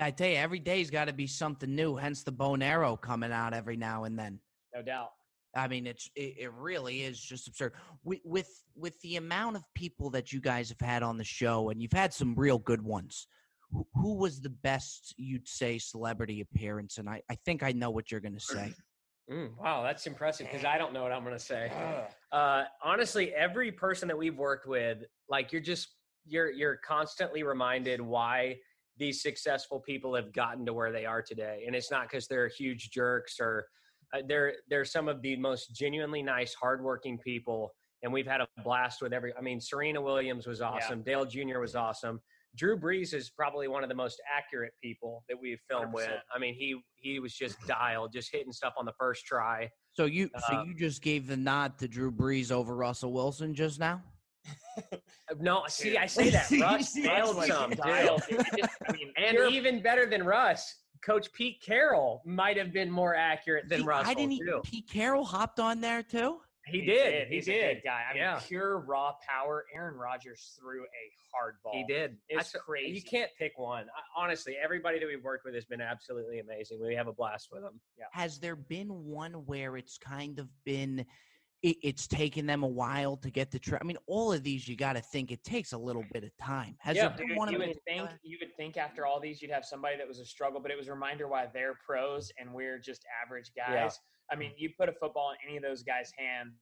I 0.00 0.10
tell 0.10 0.28
you, 0.28 0.36
every 0.36 0.60
day's 0.60 0.90
got 0.90 1.06
to 1.06 1.12
be 1.12 1.26
something 1.26 1.74
new. 1.74 1.96
Hence 1.96 2.22
the 2.22 2.32
bow 2.32 2.54
and 2.54 2.62
arrow 2.62 2.96
coming 2.96 3.32
out 3.32 3.52
every 3.52 3.76
now 3.76 4.04
and 4.04 4.18
then. 4.18 4.38
No 4.74 4.82
doubt. 4.82 5.10
I 5.56 5.68
mean, 5.68 5.86
it's 5.86 6.10
it, 6.14 6.34
it 6.38 6.52
really 6.52 7.02
is 7.02 7.20
just 7.20 7.48
absurd. 7.48 7.72
With, 8.04 8.20
with 8.24 8.48
with 8.76 9.00
the 9.00 9.16
amount 9.16 9.56
of 9.56 9.62
people 9.74 10.10
that 10.10 10.32
you 10.32 10.40
guys 10.40 10.68
have 10.68 10.80
had 10.80 11.02
on 11.02 11.16
the 11.16 11.24
show, 11.24 11.70
and 11.70 11.80
you've 11.80 11.92
had 11.92 12.12
some 12.12 12.34
real 12.34 12.58
good 12.58 12.82
ones. 12.82 13.26
Who, 13.70 13.86
who 13.94 14.14
was 14.14 14.40
the 14.40 14.50
best 14.50 15.14
you'd 15.18 15.46
say 15.46 15.78
celebrity 15.78 16.40
appearance? 16.40 16.96
And 16.98 17.08
I, 17.08 17.22
I 17.30 17.34
think 17.44 17.62
I 17.62 17.72
know 17.72 17.90
what 17.90 18.10
you're 18.10 18.20
going 18.20 18.34
to 18.34 18.40
say. 18.40 18.72
Mm, 19.30 19.50
wow, 19.58 19.82
that's 19.82 20.06
impressive 20.06 20.46
because 20.50 20.64
I 20.64 20.78
don't 20.78 20.94
know 20.94 21.02
what 21.02 21.12
I'm 21.12 21.22
going 21.22 21.36
to 21.36 21.38
say. 21.38 21.70
Uh, 22.32 22.64
honestly, 22.82 23.34
every 23.34 23.70
person 23.70 24.08
that 24.08 24.16
we've 24.16 24.38
worked 24.38 24.66
with, 24.66 25.04
like 25.28 25.52
you're 25.52 25.60
just 25.60 25.88
you're 26.26 26.50
you're 26.50 26.76
constantly 26.76 27.42
reminded 27.42 28.00
why 28.00 28.56
these 28.96 29.22
successful 29.22 29.80
people 29.80 30.14
have 30.14 30.32
gotten 30.32 30.64
to 30.64 30.72
where 30.72 30.92
they 30.92 31.04
are 31.04 31.20
today, 31.20 31.64
and 31.66 31.76
it's 31.76 31.90
not 31.90 32.08
because 32.08 32.26
they're 32.26 32.48
huge 32.48 32.90
jerks 32.90 33.36
or 33.38 33.66
uh, 34.14 34.22
they're 34.26 34.54
they're 34.68 34.84
some 34.84 35.08
of 35.08 35.20
the 35.22 35.36
most 35.36 35.74
genuinely 35.74 36.22
nice, 36.22 36.54
hardworking 36.54 37.18
people, 37.18 37.74
and 38.02 38.12
we've 38.12 38.26
had 38.26 38.40
a 38.40 38.48
blast 38.64 39.02
with 39.02 39.12
every. 39.12 39.32
I 39.36 39.40
mean, 39.40 39.60
Serena 39.60 40.00
Williams 40.00 40.46
was 40.46 40.60
awesome. 40.60 41.02
Dale 41.02 41.24
Jr. 41.26 41.58
was 41.60 41.74
awesome. 41.74 42.20
Drew 42.56 42.78
Brees 42.78 43.12
is 43.12 43.30
probably 43.30 43.68
one 43.68 43.82
of 43.82 43.88
the 43.90 43.94
most 43.94 44.20
accurate 44.36 44.72
people 44.82 45.22
that 45.28 45.36
we've 45.40 45.60
filmed 45.70 45.92
with. 45.92 46.08
100%. 46.08 46.18
I 46.34 46.38
mean, 46.38 46.54
he 46.54 46.80
he 46.96 47.20
was 47.20 47.34
just 47.34 47.56
dialed, 47.66 48.12
just 48.12 48.30
hitting 48.32 48.52
stuff 48.52 48.72
on 48.78 48.84
the 48.86 48.94
first 48.98 49.26
try. 49.26 49.70
So 49.92 50.06
you 50.06 50.30
so 50.48 50.56
Um, 50.56 50.68
you 50.68 50.74
just 50.74 51.02
gave 51.02 51.26
the 51.26 51.36
nod 51.36 51.78
to 51.78 51.88
Drew 51.88 52.10
Brees 52.10 52.50
over 52.50 52.74
Russell 52.74 53.12
Wilson 53.12 53.54
just 53.54 53.78
now. 53.78 54.02
No, 55.40 55.64
see, 55.68 55.96
I 55.98 56.06
say 56.06 56.30
that 56.30 56.50
Russ 56.52 56.60
Russ 56.60 56.96
nailed 56.96 57.44
some, 57.44 57.70
dude. 57.70 57.78
dialed, 57.80 58.22
dude. 58.28 58.40
It 58.40 58.46
just- 58.58 58.72
I 58.88 58.92
mean, 58.92 59.12
And 59.16 59.30
pure- 59.36 59.48
even 59.50 59.82
better 59.82 60.06
than 60.06 60.22
Russ, 60.24 60.74
Coach 61.02 61.32
Pete 61.32 61.62
Carroll 61.64 62.22
might 62.24 62.56
have 62.56 62.72
been 62.72 62.90
more 62.90 63.14
accurate 63.14 63.68
than 63.68 63.80
See, 63.80 63.86
Russell 63.86 64.10
I 64.10 64.14
didn't. 64.14 64.38
too. 64.38 64.60
Pete 64.64 64.88
Carroll 64.88 65.24
hopped 65.24 65.60
on 65.60 65.80
there 65.80 66.02
too. 66.02 66.38
He, 66.66 66.82
did. 66.84 67.28
He 67.28 67.36
He's 67.36 67.46
did. 67.46 67.64
a 67.70 67.74
good 67.76 67.82
guy. 67.84 68.02
I 68.10 68.12
mean, 68.12 68.22
Yeah. 68.22 68.40
pure 68.46 68.80
raw 68.80 69.14
power. 69.26 69.64
Aaron 69.74 69.94
Rodgers 69.96 70.54
threw 70.60 70.82
a 70.82 70.86
hard 71.34 71.54
ball. 71.64 71.72
He 71.72 71.82
did. 71.84 72.18
It's 72.28 72.54
I 72.54 72.58
s- 72.58 72.62
crazy. 72.62 72.92
You 72.94 73.02
can't 73.02 73.30
pick 73.38 73.58
one. 73.58 73.84
I, 73.88 74.22
honestly, 74.22 74.54
everybody 74.62 74.98
that 74.98 75.06
we've 75.06 75.24
worked 75.24 75.46
with 75.46 75.54
has 75.54 75.64
been 75.64 75.80
absolutely 75.80 76.40
amazing. 76.40 76.78
We 76.86 76.94
have 76.94 77.08
a 77.08 77.12
blast 77.14 77.48
with 77.50 77.62
them. 77.62 77.80
Yeah. 77.98 78.04
Has 78.12 78.38
there 78.38 78.54
been 78.56 78.88
one 79.06 79.32
where 79.46 79.78
it's 79.78 79.96
kind 79.96 80.38
of 80.38 80.48
been? 80.64 81.06
It, 81.62 81.76
it's 81.82 82.06
taken 82.06 82.46
them 82.46 82.62
a 82.62 82.68
while 82.68 83.16
to 83.16 83.30
get 83.30 83.50
the. 83.50 83.58
Tra- 83.58 83.78
I 83.80 83.84
mean, 83.84 83.98
all 84.06 84.32
of 84.32 84.44
these 84.44 84.68
you 84.68 84.76
got 84.76 84.92
to 84.92 85.00
think 85.00 85.32
it 85.32 85.42
takes 85.42 85.72
a 85.72 85.78
little 85.78 86.04
bit 86.12 86.22
of 86.22 86.30
time. 86.40 86.76
Has 86.78 86.96
Yeah, 86.96 87.08
Dude, 87.16 87.30
you 87.30 87.58
would 87.58 87.76
think 87.86 88.10
you 88.22 88.38
would 88.40 88.56
think 88.56 88.76
after 88.76 89.06
all 89.06 89.18
these 89.18 89.42
you'd 89.42 89.50
have 89.50 89.64
somebody 89.64 89.96
that 89.96 90.06
was 90.06 90.20
a 90.20 90.24
struggle, 90.24 90.60
but 90.60 90.70
it 90.70 90.78
was 90.78 90.88
a 90.88 90.92
reminder 90.92 91.26
why 91.26 91.46
they're 91.52 91.78
pros 91.84 92.30
and 92.38 92.52
we're 92.52 92.78
just 92.78 93.04
average 93.24 93.50
guys. 93.56 93.68
Yeah. 93.72 93.90
I 94.30 94.36
mean, 94.36 94.52
you 94.56 94.70
put 94.78 94.88
a 94.88 94.92
football 94.92 95.32
in 95.32 95.48
any 95.48 95.56
of 95.56 95.62
those 95.62 95.82
guys' 95.82 96.12
hands 96.16 96.54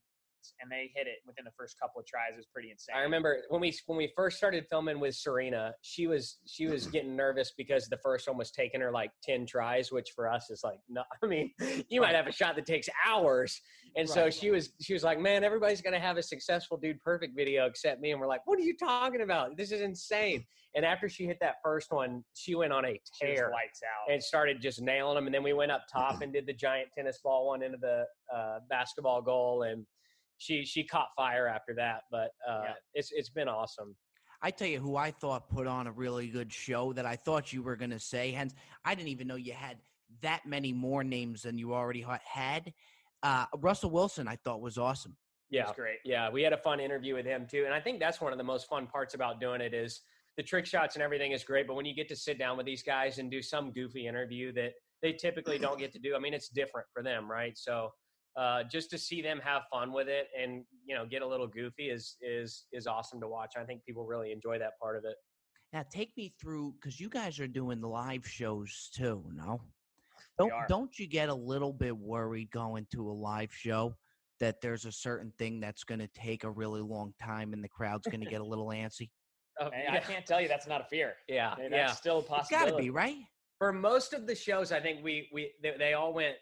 and 0.60 0.70
they 0.70 0.90
hit 0.94 1.06
it 1.06 1.18
within 1.26 1.44
the 1.44 1.50
first 1.58 1.78
couple 1.80 2.00
of 2.00 2.06
tries. 2.06 2.32
It 2.32 2.36
was 2.36 2.46
pretty 2.52 2.70
insane. 2.70 2.94
I 2.96 3.00
remember 3.00 3.38
when 3.48 3.60
we 3.60 3.76
when 3.86 3.96
we 3.98 4.12
first 4.16 4.36
started 4.36 4.64
filming 4.70 5.00
with 5.00 5.14
Serena, 5.14 5.74
she 5.82 6.06
was 6.06 6.38
she 6.46 6.66
was 6.66 6.86
getting 6.94 7.16
nervous 7.16 7.52
because 7.56 7.86
the 7.88 7.98
first 7.98 8.28
one 8.28 8.36
was 8.38 8.50
taking 8.50 8.80
her 8.80 8.90
like 8.92 9.10
ten 9.22 9.46
tries, 9.46 9.90
which 9.92 10.10
for 10.14 10.30
us 10.30 10.50
is 10.50 10.60
like 10.64 10.78
no. 10.88 11.02
I 11.22 11.26
mean, 11.26 11.52
you 11.88 12.00
might 12.00 12.14
have 12.14 12.26
a 12.26 12.32
shot 12.32 12.56
that 12.56 12.66
takes 12.66 12.88
hours, 13.06 13.60
and 13.96 14.08
so 14.08 14.24
Right. 14.24 14.34
she 14.34 14.50
was 14.50 14.72
she 14.80 14.92
was 14.92 15.02
like, 15.04 15.18
man, 15.20 15.44
everybody's 15.44 15.82
gonna 15.82 16.00
have 16.00 16.16
a 16.16 16.22
successful 16.22 16.76
dude 16.76 17.00
perfect 17.00 17.36
video 17.36 17.66
except 17.66 18.00
me, 18.00 18.12
and 18.12 18.20
we're 18.20 18.26
like, 18.28 18.46
what 18.46 18.58
are 18.58 18.62
you 18.62 18.76
talking 18.76 19.22
about? 19.22 19.56
This 19.56 19.72
is 19.72 19.80
insane. 19.80 20.44
And 20.74 20.84
after 20.84 21.08
she 21.08 21.24
hit 21.24 21.38
that 21.40 21.54
first 21.62 21.90
one, 21.90 22.22
she 22.34 22.54
went 22.54 22.70
on 22.70 22.84
a 22.84 23.00
tear 23.18 23.50
lights 23.50 23.80
out. 23.82 24.12
and 24.12 24.22
started 24.22 24.60
just 24.60 24.82
nailing 24.82 25.14
them. 25.14 25.24
And 25.24 25.34
then 25.34 25.42
we 25.42 25.54
went 25.54 25.72
up 25.72 25.84
top 25.90 26.20
and 26.20 26.30
did 26.34 26.44
the 26.46 26.52
giant 26.52 26.88
tennis 26.94 27.18
ball 27.24 27.46
one 27.46 27.62
into 27.62 27.78
the 27.78 28.04
uh, 28.34 28.58
basketball 28.68 29.22
goal, 29.22 29.62
and 29.62 29.86
she 30.38 30.64
she 30.64 30.84
caught 30.84 31.08
fire 31.16 31.46
after 31.46 31.74
that. 31.74 32.02
But 32.10 32.30
uh, 32.48 32.62
Yeah. 32.64 32.74
it's 32.94 33.10
it's 33.12 33.30
been 33.30 33.48
awesome. 33.48 33.96
I 34.42 34.50
tell 34.50 34.68
you 34.68 34.78
who 34.78 34.96
I 34.96 35.10
thought 35.10 35.48
put 35.48 35.66
on 35.66 35.86
a 35.86 35.92
really 35.92 36.28
good 36.28 36.52
show 36.52 36.92
that 36.92 37.06
I 37.06 37.16
thought 37.16 37.52
you 37.52 37.62
were 37.62 37.76
going 37.76 37.90
to 37.90 37.98
say. 37.98 38.32
Hence, 38.32 38.54
I 38.84 38.94
didn't 38.94 39.08
even 39.08 39.26
know 39.26 39.36
you 39.36 39.54
had 39.54 39.78
that 40.20 40.46
many 40.46 40.72
more 40.72 41.02
names 41.02 41.42
than 41.42 41.58
you 41.58 41.74
already 41.74 42.04
had. 42.22 42.72
Uh, 43.22 43.46
Russell 43.58 43.90
Wilson, 43.90 44.28
I 44.28 44.36
thought 44.36 44.60
was 44.60 44.76
awesome. 44.78 45.16
Yeah, 45.48 45.66
was 45.66 45.76
great. 45.76 45.98
yeah, 46.04 46.28
we 46.30 46.42
had 46.42 46.52
a 46.52 46.58
fun 46.58 46.80
interview 46.80 47.14
with 47.14 47.24
him 47.24 47.46
too, 47.50 47.64
and 47.64 47.72
I 47.72 47.80
think 47.80 47.98
that's 47.98 48.20
one 48.20 48.32
of 48.32 48.38
the 48.38 48.44
most 48.44 48.68
fun 48.68 48.86
parts 48.86 49.14
about 49.14 49.40
doing 49.40 49.60
it 49.60 49.72
is 49.72 50.02
the 50.36 50.42
trick 50.42 50.66
shots 50.66 50.96
and 50.96 51.02
everything 51.02 51.32
is 51.32 51.42
great, 51.44 51.66
but 51.66 51.74
when 51.74 51.86
you 51.86 51.94
get 51.94 52.08
to 52.08 52.16
sit 52.16 52.38
down 52.38 52.56
with 52.56 52.66
these 52.66 52.82
guys 52.82 53.18
and 53.18 53.30
do 53.30 53.40
some 53.40 53.72
goofy 53.72 54.06
interview 54.06 54.52
that 54.52 54.72
they 55.02 55.12
typically 55.12 55.56
don't 55.58 55.78
get 55.78 55.92
to 55.92 55.98
do, 55.98 56.14
I 56.14 56.18
mean, 56.18 56.34
it's 56.34 56.48
different 56.50 56.86
for 56.92 57.02
them, 57.02 57.30
right? 57.30 57.56
So 57.56 57.90
uh, 58.36 58.64
just 58.64 58.90
to 58.90 58.98
see 58.98 59.22
them 59.22 59.40
have 59.42 59.62
fun 59.70 59.92
with 59.92 60.08
it 60.08 60.28
and 60.38 60.64
you 60.84 60.94
know 60.94 61.06
get 61.06 61.22
a 61.22 61.26
little 61.26 61.46
goofy 61.46 61.88
is 61.90 62.16
is 62.20 62.66
is 62.72 62.86
awesome 62.86 63.20
to 63.20 63.28
watch. 63.28 63.54
I 63.56 63.64
think 63.64 63.84
people 63.84 64.04
really 64.04 64.32
enjoy 64.32 64.58
that 64.58 64.78
part 64.80 64.96
of 64.96 65.04
it. 65.04 65.16
Now, 65.72 65.84
take 65.90 66.16
me 66.16 66.32
through 66.40 66.74
because 66.80 67.00
you 67.00 67.08
guys 67.08 67.40
are 67.40 67.48
doing 67.48 67.80
the 67.80 67.88
live 67.88 68.26
shows 68.26 68.90
too. 68.94 69.24
No, 69.34 69.60
don't 70.38 70.52
don't 70.68 70.98
you 70.98 71.06
get 71.06 71.28
a 71.28 71.34
little 71.34 71.72
bit 71.72 71.96
worried 71.96 72.50
going 72.50 72.86
to 72.92 73.08
a 73.08 73.12
live 73.12 73.52
show 73.52 73.96
that 74.38 74.60
there's 74.60 74.84
a 74.84 74.92
certain 74.92 75.32
thing 75.38 75.60
that's 75.60 75.82
going 75.82 75.98
to 75.98 76.08
take 76.08 76.44
a 76.44 76.50
really 76.50 76.82
long 76.82 77.14
time 77.20 77.52
and 77.54 77.64
the 77.64 77.68
crowd's 77.68 78.06
going 78.06 78.20
to 78.20 78.30
get 78.30 78.40
a 78.40 78.44
little 78.52 78.66
antsy? 78.66 79.10
Oh, 79.58 79.70
Hey, 79.70 79.86
I 79.90 79.98
can't 79.98 80.26
tell 80.26 80.40
you 80.40 80.48
that's 80.48 80.66
not 80.66 80.82
a 80.82 80.84
fear. 80.84 81.14
yeah, 81.26 81.54
Hey, 81.56 81.68
yeah. 81.70 81.86
That's 81.86 81.98
still 81.98 82.18
a 82.30 82.38
It's 82.38 82.50
got 82.50 82.66
to 82.66 82.76
be 82.76 82.90
right. 82.90 83.16
for 83.58 83.72
most 83.72 84.12
of 84.12 84.26
the 84.26 84.34
shows, 84.34 84.72
I 84.72 84.80
think 84.80 85.02
we 85.02 85.30
we 85.32 85.52
they, 85.62 85.74
they 85.78 85.94
all 85.94 86.12
went 86.12 86.36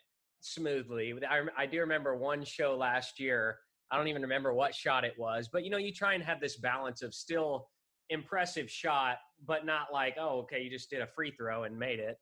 smoothly. 0.45 1.15
I, 1.29 1.43
I 1.57 1.67
do 1.67 1.81
remember 1.81 2.17
one 2.17 2.45
show 2.45 2.77
last 2.77 3.19
year. 3.19 3.59
I 3.91 3.97
don't 3.97 4.09
even 4.09 4.23
remember 4.23 4.53
what 4.53 4.75
shot 4.75 5.05
it 5.05 5.15
was, 5.19 5.49
but 5.53 5.65
you 5.65 5.71
know, 5.71 5.77
you 5.77 5.93
try 5.93 6.15
and 6.15 6.23
have 6.23 6.41
this 6.41 6.57
balance 6.57 7.03
of 7.03 7.15
still 7.15 7.69
impressive 8.11 8.71
shot, 8.71 9.19
but 9.47 9.65
not 9.65 9.93
like, 9.93 10.17
oh, 10.19 10.41
okay, 10.41 10.63
you 10.63 10.71
just 10.71 10.91
did 10.91 11.01
a 11.01 11.07
free 11.07 11.31
throw 11.31 11.65
and 11.65 11.79
made 11.79 11.99
it. 11.99 12.19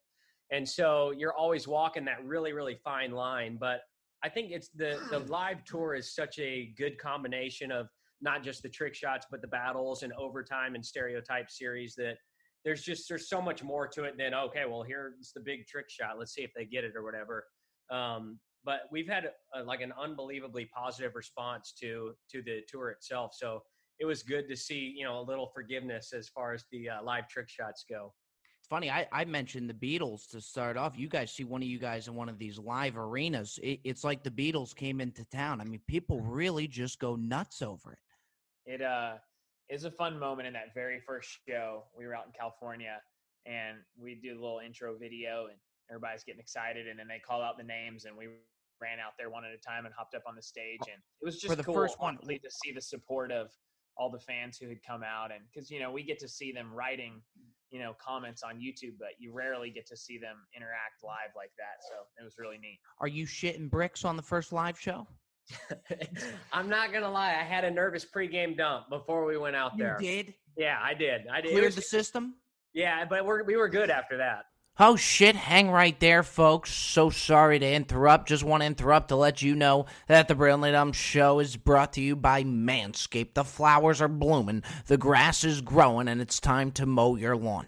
And 0.51 0.69
so 0.69 1.13
you're 1.13 1.33
always 1.33 1.67
walking 1.67 2.05
that 2.05 2.25
really, 2.25 2.53
really 2.53 2.77
fine 2.85 3.13
line. 3.13 3.57
But 3.59 3.81
I 4.23 4.29
think 4.29 4.53
it's 4.53 4.69
the 4.69 5.01
the 5.11 5.21
live 5.21 5.65
tour 5.65 5.95
is 5.95 6.15
such 6.15 6.39
a 6.39 6.73
good 6.77 6.99
combination 6.99 7.73
of 7.73 7.89
not 8.21 8.45
just 8.45 8.63
the 8.63 8.69
trick 8.69 8.95
shots, 8.95 9.27
but 9.31 9.41
the 9.41 9.49
battles 9.49 10.03
and 10.03 10.13
overtime 10.13 10.75
and 10.75 10.85
stereotype 10.85 11.51
series 11.51 11.95
that 11.97 12.19
there's 12.65 12.83
just 12.83 13.09
there's 13.09 13.29
so 13.29 13.43
much 13.43 13.65
more 13.65 13.89
to 13.89 14.05
it 14.05 14.17
than 14.17 14.35
okay, 14.35 14.65
well 14.69 14.83
here's 14.83 15.33
the 15.35 15.41
big 15.41 15.67
trick 15.67 15.87
shot. 15.89 16.19
Let's 16.19 16.35
see 16.35 16.43
if 16.43 16.53
they 16.55 16.65
get 16.65 16.85
it 16.85 16.95
or 16.95 17.03
whatever. 17.03 17.45
Um, 17.91 18.39
but 18.65 18.83
we've 18.91 19.09
had 19.09 19.31
a, 19.55 19.63
like 19.63 19.81
an 19.81 19.93
unbelievably 20.01 20.71
positive 20.75 21.15
response 21.15 21.75
to 21.81 22.13
to 22.31 22.43
the 22.43 22.61
tour 22.69 22.91
itself. 22.91 23.33
So 23.35 23.63
it 23.99 24.05
was 24.05 24.23
good 24.23 24.49
to 24.49 24.57
see 24.57 24.95
you 24.97 25.05
know 25.05 25.21
a 25.21 25.23
little 25.23 25.51
forgiveness 25.55 26.13
as 26.13 26.29
far 26.29 26.53
as 26.53 26.65
the 26.71 26.89
uh, 26.89 27.03
live 27.03 27.29
trick 27.29 27.49
shots 27.49 27.85
go. 27.89 28.13
It's 28.61 28.69
funny. 28.69 28.91
I, 28.91 29.09
I 29.11 29.25
mentioned 29.25 29.69
the 29.69 29.75
Beatles 29.75 30.29
to 30.31 30.41
start 30.41 30.77
off. 30.77 30.97
You 30.97 31.09
guys 31.09 31.33
see 31.33 31.43
one 31.43 31.63
of 31.63 31.69
you 31.69 31.81
guys 31.81 32.07
in 32.07 32.15
one 32.15 32.29
of 32.29 32.39
these 32.39 32.61
live 32.61 32.97
arenas. 32.97 33.59
It, 33.61 33.81
it's 33.83 34.05
like 34.05 34.23
the 34.23 34.31
Beatles 34.31 34.75
came 34.75 35.01
into 35.01 35.25
town. 35.25 35.61
I 35.61 35.65
mean, 35.65 35.81
people 35.89 36.21
really 36.25 36.69
just 36.69 37.01
go 37.01 37.17
nuts 37.17 37.63
over 37.63 37.93
it. 37.93 38.73
It 38.75 38.83
uh 38.83 39.15
is 39.69 39.85
a 39.85 39.91
fun 39.91 40.19
moment 40.19 40.47
in 40.47 40.53
that 40.53 40.75
very 40.75 41.01
first 41.07 41.39
show. 41.49 41.85
We 41.97 42.07
were 42.07 42.15
out 42.15 42.27
in 42.27 42.33
California 42.39 43.01
and 43.47 43.79
we 43.99 44.15
do 44.15 44.33
a 44.33 44.41
little 44.41 44.61
intro 44.65 44.97
video 44.99 45.47
and 45.51 45.59
everybody's 45.91 46.25
getting 46.25 46.41
excited 46.41 46.87
and 46.89 46.99
then 46.99 47.09
they 47.09 47.19
call 47.19 47.43
out 47.43 47.57
the 47.59 47.65
names 47.65 48.05
and 48.05 48.17
we 48.17 48.27
ran 48.81 48.99
out 48.99 49.13
there 49.19 49.31
one 49.31 49.45
at 49.45 49.53
a 49.53 49.59
time 49.59 49.87
and 49.87 49.95
hopped 49.97 50.15
up 50.15 50.23
on 50.27 50.35
the 50.35 50.43
stage 50.43 50.81
and 50.83 51.01
it 51.21 51.25
was 51.25 51.37
just 51.37 51.47
for 51.49 51.57
the 51.57 51.63
cool 51.63 51.75
first 51.75 52.01
one- 52.01 52.19
to 52.19 52.51
see 52.65 52.73
the 52.73 52.81
support 52.81 53.31
of 53.31 53.49
all 53.97 54.11
the 54.11 54.19
fans 54.21 54.57
who 54.59 54.69
had 54.69 54.79
come 54.87 55.03
out 55.03 55.31
and 55.31 55.41
because 55.53 55.71
you 55.71 55.79
know 55.79 55.91
we 55.93 56.03
get 56.03 56.19
to 56.19 56.27
see 56.29 56.51
them 56.51 56.73
writing 56.73 57.21
you 57.71 57.79
know 57.79 57.95
comments 58.05 58.43
on 58.43 58.57
YouTube 58.57 58.95
but 58.99 59.11
you 59.19 59.33
rarely 59.33 59.71
get 59.71 59.87
to 59.87 59.97
see 59.97 60.19
them 60.19 60.37
interact 60.57 61.05
live 61.05 61.31
like 61.37 61.51
that 61.59 61.83
so 61.89 61.95
it 62.21 62.25
was 62.25 62.35
really 62.39 62.59
neat. 62.59 62.79
Are 63.01 63.09
you 63.09 63.27
shitting 63.27 63.71
bricks 63.71 64.05
on 64.05 64.17
the 64.17 64.23
first 64.23 64.53
live 64.53 64.79
show? 64.81 65.07
I'm 66.53 66.69
not 66.69 66.93
gonna 66.93 67.11
lie, 67.11 67.31
I 67.31 67.45
had 67.45 67.65
a 67.65 67.71
nervous 67.71 68.05
pregame 68.05 68.57
dump 68.57 68.89
before 68.89 69.25
we 69.25 69.37
went 69.37 69.57
out 69.57 69.77
there. 69.77 69.99
You 70.01 70.07
did? 70.25 70.35
Yeah, 70.57 70.79
I 70.83 70.95
did. 70.95 71.23
I 71.33 71.41
did. 71.41 71.51
Cleared 71.53 71.67
was- 71.67 71.77
the 71.77 71.83
system? 71.83 72.35
yeah, 72.75 73.05
but 73.05 73.25
we're, 73.25 73.43
we 73.45 73.57
were 73.57 73.69
good 73.69 73.91
after 73.91 74.17
that. 74.19 74.45
Oh 74.79 74.97
shit, 74.97 75.37
hang 75.37 75.71
right 75.71 76.01
there, 76.01 76.23
folks. 76.23 76.73
So 76.73 77.11
sorry 77.11 77.59
to 77.59 77.71
interrupt. 77.71 78.29
Just 78.29 78.43
want 78.43 78.63
to 78.63 78.67
interrupt 78.67 79.09
to 79.09 79.17
let 79.17 79.43
you 79.43 79.55
know 79.55 79.85
that 80.07 80.29
the 80.29 80.35
Brilliantly 80.35 80.73
Dumb 80.73 80.95
Show 80.95 81.41
is 81.41 81.59
brought 81.59 81.93
to 81.93 82.01
you 82.01 82.17
by 82.17 82.43
Manscaped. 82.43 83.35
The 83.35 83.45
flowers 83.45 84.01
are 84.01 84.09
blooming, 84.09 84.63
the 84.87 84.97
grass 84.97 85.45
is 85.45 85.61
growing, 85.61 86.09
and 86.09 86.23
it's 86.23 86.41
time 86.41 86.71
to 86.73 86.87
mow 86.87 87.17
your 87.17 87.37
lawn. 87.37 87.67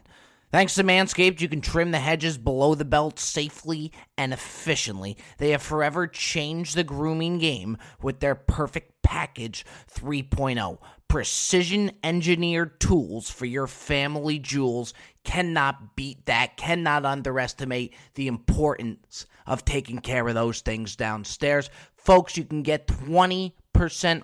Thanks 0.51 0.77
to 0.77 0.85
Manscaped, 0.85 1.43
you 1.43 1.49
can 1.49 1.61
trim 1.61 1.91
the 1.91 1.99
hedges 1.99 2.39
below 2.39 2.75
the 2.75 2.87
belt 2.87 3.19
safely 3.19 3.93
and 4.17 4.33
efficiently. 4.33 5.19
They 5.37 5.51
have 5.51 5.63
forever 5.63 6.07
changed 6.07 6.75
the 6.75 6.85
grooming 6.85 7.39
game 7.39 7.77
with 8.01 8.21
their 8.21 8.35
Perfect 8.35 9.03
Package 9.03 9.67
3.0. 9.93 10.79
Precision 11.09 11.93
engineered 12.03 12.81
tools 12.81 13.31
for 13.31 13.47
your 13.47 13.67
family 13.67 14.39
jewels. 14.39 14.95
Cannot 15.25 15.97
beat 15.97 16.27
that, 16.27 16.57
cannot 16.57 17.05
underestimate 17.05 17.95
the 18.15 18.29
importance 18.29 19.27
of 19.47 19.65
taking 19.65 19.99
care 19.99 20.29
of 20.29 20.35
those 20.35 20.61
things 20.61 20.97
downstairs. 20.97 21.71
Folks, 21.97 22.37
you 22.37 22.45
can 22.45 22.63
get 22.63 22.87
20% 22.87 23.53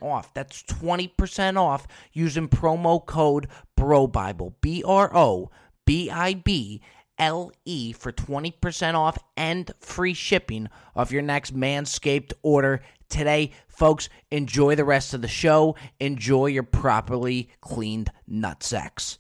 off. 0.03 0.33
That's 0.35 0.63
20% 0.65 1.57
off 1.57 1.87
using 2.13 2.49
promo 2.49 3.05
code 3.05 3.49
BROBIBLE. 3.77 4.55
B 4.61 4.83
R 4.87 5.11
O 5.17 5.51
B 5.87 6.11
I 6.11 6.35
B 6.35 6.83
L 7.19 7.53
E 7.65 7.93
for 7.93 8.13
20% 8.13 8.95
off 8.95 9.19
and 9.37 9.73
free 9.81 10.15
shipping 10.15 10.69
of 10.95 11.13
your 11.13 11.23
next 11.23 11.55
Manscaped 11.55 12.33
order 12.43 12.83
today. 13.09 13.53
Folks, 13.69 14.09
enjoy 14.31 14.75
the 14.75 14.85
rest 14.85 15.13
of 15.13 15.23
the 15.23 15.29
show. 15.29 15.77
Enjoy 15.99 16.47
your 16.47 16.63
properly 16.63 17.51
cleaned 17.61 18.11
nutsacks. 18.31 19.19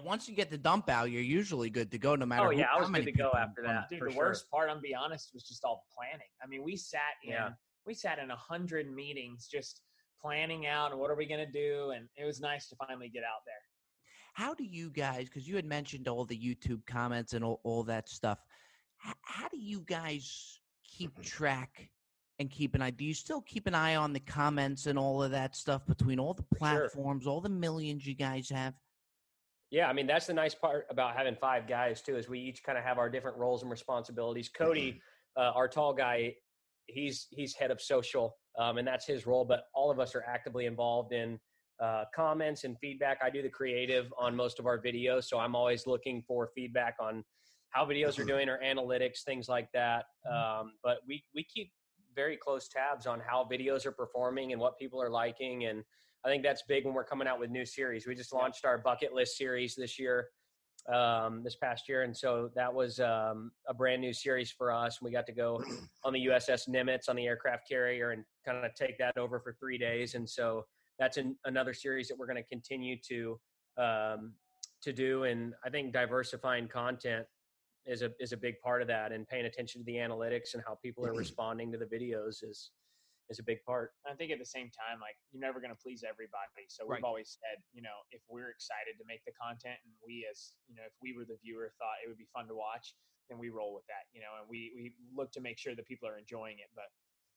Once 0.00 0.28
you 0.28 0.34
get 0.34 0.50
the 0.50 0.58
dump 0.58 0.88
out, 0.88 1.10
you're 1.10 1.22
usually 1.22 1.70
good 1.70 1.90
to 1.90 1.98
go 1.98 2.14
no 2.14 2.26
matter 2.26 2.46
Oh 2.46 2.50
who- 2.50 2.58
yeah, 2.58 2.66
I 2.66 2.74
how 2.74 2.80
was 2.80 2.90
good 2.90 3.04
to 3.04 3.12
go 3.12 3.30
after 3.36 3.62
that. 3.62 3.88
Dude, 3.88 4.00
the 4.00 4.10
sure. 4.10 4.18
worst 4.18 4.50
part, 4.50 4.70
I'm 4.70 4.80
be 4.80 4.94
honest, 4.94 5.30
was 5.34 5.42
just 5.44 5.64
all 5.64 5.84
planning. 5.94 6.26
I 6.42 6.46
mean, 6.46 6.62
we 6.62 6.76
sat 6.76 7.00
in 7.24 7.32
Yeah. 7.32 7.50
we 7.84 7.94
sat 7.94 8.18
in 8.18 8.30
a 8.30 8.36
hundred 8.36 8.92
meetings 8.92 9.48
just 9.48 9.82
planning 10.20 10.66
out 10.66 10.92
and 10.92 11.00
what 11.00 11.10
are 11.10 11.16
we 11.16 11.26
gonna 11.26 11.50
do, 11.50 11.90
and 11.90 12.08
it 12.16 12.24
was 12.24 12.40
nice 12.40 12.68
to 12.68 12.76
finally 12.76 13.08
get 13.08 13.24
out 13.24 13.44
there. 13.44 13.56
How 14.34 14.54
do 14.54 14.64
you 14.64 14.90
guys, 14.90 15.26
because 15.26 15.48
you 15.48 15.56
had 15.56 15.64
mentioned 15.64 16.08
all 16.08 16.24
the 16.24 16.38
YouTube 16.38 16.86
comments 16.86 17.32
and 17.34 17.44
all, 17.44 17.60
all 17.64 17.82
that 17.84 18.08
stuff, 18.08 18.38
h- 19.06 19.14
how 19.22 19.48
do 19.48 19.58
you 19.58 19.80
guys 19.80 20.60
keep 20.84 21.12
mm-hmm. 21.12 21.22
track 21.22 21.90
and 22.38 22.50
keep 22.50 22.74
an 22.74 22.82
eye. 22.82 22.90
Do 22.90 23.04
you 23.04 23.14
still 23.14 23.40
keep 23.42 23.66
an 23.66 23.74
eye 23.74 23.96
on 23.96 24.12
the 24.12 24.20
comments 24.20 24.86
and 24.86 24.98
all 24.98 25.22
of 25.22 25.30
that 25.30 25.54
stuff 25.54 25.86
between 25.86 26.18
all 26.18 26.34
the 26.34 26.42
For 26.42 26.58
sure. 26.58 26.58
platforms, 26.58 27.26
all 27.26 27.40
the 27.40 27.48
millions 27.48 28.06
you 28.06 28.14
guys 28.14 28.48
have? 28.50 28.74
Yeah, 29.72 29.88
I 29.88 29.94
mean 29.94 30.06
that's 30.06 30.26
the 30.26 30.34
nice 30.34 30.54
part 30.54 30.86
about 30.90 31.16
having 31.16 31.34
five 31.34 31.66
guys 31.66 32.02
too, 32.02 32.16
is 32.16 32.28
we 32.28 32.38
each 32.38 32.62
kind 32.62 32.76
of 32.76 32.84
have 32.84 32.98
our 32.98 33.08
different 33.08 33.38
roles 33.38 33.62
and 33.62 33.70
responsibilities. 33.70 34.50
Cody, 34.50 35.00
uh, 35.34 35.52
our 35.54 35.66
tall 35.66 35.94
guy, 35.94 36.34
he's 36.86 37.26
he's 37.30 37.54
head 37.54 37.70
of 37.70 37.80
social, 37.80 38.36
um, 38.58 38.76
and 38.76 38.86
that's 38.86 39.06
his 39.06 39.26
role. 39.26 39.46
But 39.46 39.64
all 39.74 39.90
of 39.90 39.98
us 39.98 40.14
are 40.14 40.22
actively 40.28 40.66
involved 40.66 41.14
in 41.14 41.40
uh, 41.82 42.04
comments 42.14 42.64
and 42.64 42.76
feedback. 42.80 43.18
I 43.24 43.30
do 43.30 43.40
the 43.40 43.48
creative 43.48 44.12
on 44.18 44.36
most 44.36 44.58
of 44.58 44.66
our 44.66 44.78
videos, 44.78 45.24
so 45.24 45.38
I'm 45.38 45.56
always 45.56 45.86
looking 45.86 46.22
for 46.28 46.50
feedback 46.54 46.96
on 47.00 47.24
how 47.70 47.86
videos 47.86 48.18
are 48.18 48.24
doing 48.24 48.50
or 48.50 48.60
analytics, 48.62 49.22
things 49.24 49.48
like 49.48 49.72
that. 49.72 50.04
Um, 50.30 50.74
but 50.84 50.98
we 51.08 51.24
we 51.34 51.44
keep 51.44 51.72
very 52.14 52.36
close 52.36 52.68
tabs 52.68 53.06
on 53.06 53.22
how 53.26 53.48
videos 53.50 53.86
are 53.86 53.92
performing 53.92 54.52
and 54.52 54.60
what 54.60 54.78
people 54.78 55.00
are 55.00 55.08
liking 55.08 55.64
and 55.64 55.82
I 56.24 56.28
think 56.28 56.42
that's 56.42 56.62
big 56.62 56.84
when 56.84 56.94
we're 56.94 57.04
coming 57.04 57.26
out 57.26 57.40
with 57.40 57.50
new 57.50 57.66
series. 57.66 58.06
We 58.06 58.14
just 58.14 58.32
launched 58.32 58.64
our 58.64 58.78
bucket 58.78 59.12
list 59.12 59.36
series 59.36 59.74
this 59.74 59.98
year, 59.98 60.28
um, 60.92 61.42
this 61.42 61.56
past 61.56 61.88
year, 61.88 62.02
and 62.02 62.16
so 62.16 62.50
that 62.54 62.72
was 62.72 63.00
um, 63.00 63.50
a 63.68 63.74
brand 63.74 64.00
new 64.00 64.12
series 64.12 64.50
for 64.50 64.72
us. 64.72 65.02
We 65.02 65.10
got 65.10 65.26
to 65.26 65.32
go 65.32 65.62
on 66.04 66.12
the 66.12 66.26
USS 66.26 66.68
Nimitz 66.68 67.08
on 67.08 67.16
the 67.16 67.26
aircraft 67.26 67.68
carrier 67.68 68.10
and 68.10 68.24
kind 68.46 68.64
of 68.64 68.72
take 68.74 68.98
that 68.98 69.16
over 69.16 69.40
for 69.40 69.56
three 69.58 69.78
days, 69.78 70.14
and 70.14 70.28
so 70.28 70.64
that's 70.98 71.16
an, 71.16 71.36
another 71.44 71.74
series 71.74 72.06
that 72.08 72.18
we're 72.18 72.26
going 72.26 72.42
to 72.42 72.48
continue 72.48 72.96
to 73.08 73.40
um, 73.78 74.32
to 74.82 74.92
do. 74.92 75.24
And 75.24 75.54
I 75.64 75.70
think 75.70 75.92
diversifying 75.92 76.68
content 76.68 77.26
is 77.84 78.02
a 78.02 78.10
is 78.20 78.32
a 78.32 78.36
big 78.36 78.60
part 78.60 78.80
of 78.80 78.86
that, 78.88 79.10
and 79.10 79.26
paying 79.26 79.46
attention 79.46 79.80
to 79.80 79.84
the 79.86 79.96
analytics 79.96 80.54
and 80.54 80.62
how 80.64 80.78
people 80.84 81.04
are 81.04 81.14
responding 81.16 81.72
to 81.72 81.78
the 81.78 81.86
videos 81.86 82.44
is 82.44 82.70
is 83.30 83.38
a 83.38 83.42
big 83.42 83.62
part. 83.64 83.92
I 84.06 84.14
think 84.14 84.32
at 84.32 84.38
the 84.38 84.46
same 84.48 84.70
time, 84.70 85.00
like 85.00 85.16
you're 85.30 85.40
never 85.40 85.60
going 85.60 85.70
to 85.74 85.78
please 85.80 86.02
everybody. 86.02 86.66
So 86.68 86.84
we've 86.84 86.98
Right. 87.00 87.04
always 87.04 87.38
said, 87.40 87.62
you 87.72 87.82
know, 87.82 88.02
if 88.10 88.20
we're 88.28 88.50
excited 88.50 88.98
to 88.98 89.04
make 89.06 89.24
the 89.24 89.32
content 89.32 89.78
and 89.84 89.92
we 90.04 90.26
as, 90.30 90.54
you 90.68 90.74
know, 90.74 90.82
if 90.86 90.92
we 91.00 91.14
were 91.14 91.24
the 91.24 91.38
viewer 91.42 91.72
thought 91.78 92.02
it 92.04 92.08
would 92.08 92.18
be 92.18 92.28
fun 92.32 92.46
to 92.48 92.54
watch, 92.54 92.94
then 93.30 93.38
we 93.38 93.48
roll 93.48 93.74
with 93.74 93.86
that, 93.86 94.10
you 94.12 94.20
know, 94.20 94.34
and 94.40 94.48
we, 94.48 94.72
we 94.74 94.92
look 95.14 95.30
to 95.32 95.40
make 95.40 95.56
sure 95.58 95.74
that 95.74 95.86
people 95.86 96.08
are 96.08 96.18
enjoying 96.18 96.58
it. 96.58 96.68
But 96.74 96.90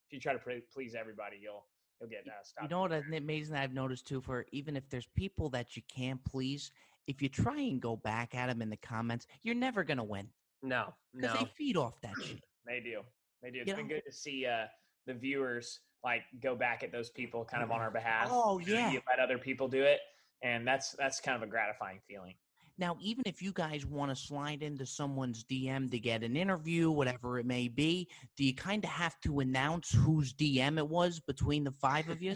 if 0.10 0.14
you 0.14 0.20
try 0.20 0.34
to 0.34 0.40
pre- 0.40 0.66
please 0.74 0.96
everybody, 0.96 1.38
you'll, 1.42 1.66
you'll 2.02 2.10
get 2.10 2.26
uh, 2.28 2.44
stopped. 2.44 2.64
You 2.66 2.70
know 2.76 2.82
what? 2.82 2.92
Amazing 2.92 3.56
I've 3.56 3.74
noticed 3.74 4.08
too. 4.08 4.20
For 4.22 4.46
even 4.52 4.76
if 4.76 4.90
there's 4.90 5.08
people 5.16 5.50
that 5.52 5.76
you 5.78 5.84
can't 5.88 6.24
please, 6.26 6.72
if 7.08 7.22
you 7.22 7.30
try 7.30 7.62
and 7.62 7.80
go 7.80 7.96
back 7.96 8.34
at 8.36 8.48
them 8.48 8.62
in 8.62 8.70
the 8.70 8.78
comments, 8.78 9.28
you're 9.44 9.56
never 9.56 9.84
gonna 9.84 10.04
win 10.04 10.28
No, 10.64 10.94
because 11.14 11.34
no, 11.34 11.40
they 11.40 11.46
feed 11.46 11.78
off 11.78 12.02
that 12.02 12.16
shit. 12.20 12.44
They 12.66 12.80
do. 12.80 13.02
They 13.44 13.52
do. 13.52 13.60
It's 13.60 13.70
You 13.70 13.76
been 13.76 13.88
know? 13.88 13.96
good 13.96 14.04
to 14.08 14.12
see 14.12 14.48
uh, 14.48 14.66
the 15.06 15.14
viewers 15.14 15.80
like 16.04 16.22
go 16.42 16.56
back 16.56 16.84
at 16.84 16.92
those 16.92 17.10
people 17.10 17.46
kind 17.46 17.64
of 17.64 17.72
on 17.72 17.82
our 17.82 17.92
behalf. 17.92 18.28
Oh 18.32 18.60
yeah. 18.60 18.92
You 18.92 19.02
let 19.08 19.20
other 19.20 19.38
people 19.38 19.68
do 19.68 19.82
it, 19.84 20.00
and 20.44 20.68
that's 20.68 20.92
that's 20.92 21.20
kind 21.20 21.36
of 21.36 21.44
a 21.44 21.48
gratifying 21.48 22.00
feeling. 22.08 22.36
Now, 22.78 22.98
even 23.00 23.24
if 23.26 23.42
you 23.42 23.54
guys 23.54 23.86
want 23.86 24.12
to 24.12 24.16
slide 24.16 24.62
into 24.62 24.86
someone's 24.86 25.46
DM 25.46 25.90
to 25.92 25.98
get 25.98 26.24
an 26.24 26.36
interview, 26.36 26.92
whatever 26.92 27.40
it 27.40 27.46
may 27.46 27.70
be, 27.70 28.10
do 28.36 28.44
you 28.44 28.54
kind 28.54 28.84
of 28.84 28.90
have 28.90 29.18
to 29.22 29.40
announce 29.40 29.92
whose 29.92 30.34
DM 30.34 30.78
it 30.78 30.88
was 30.88 31.22
between 31.22 31.64
the 31.64 31.72
five 31.72 32.10
of 32.10 32.22
you? 32.22 32.36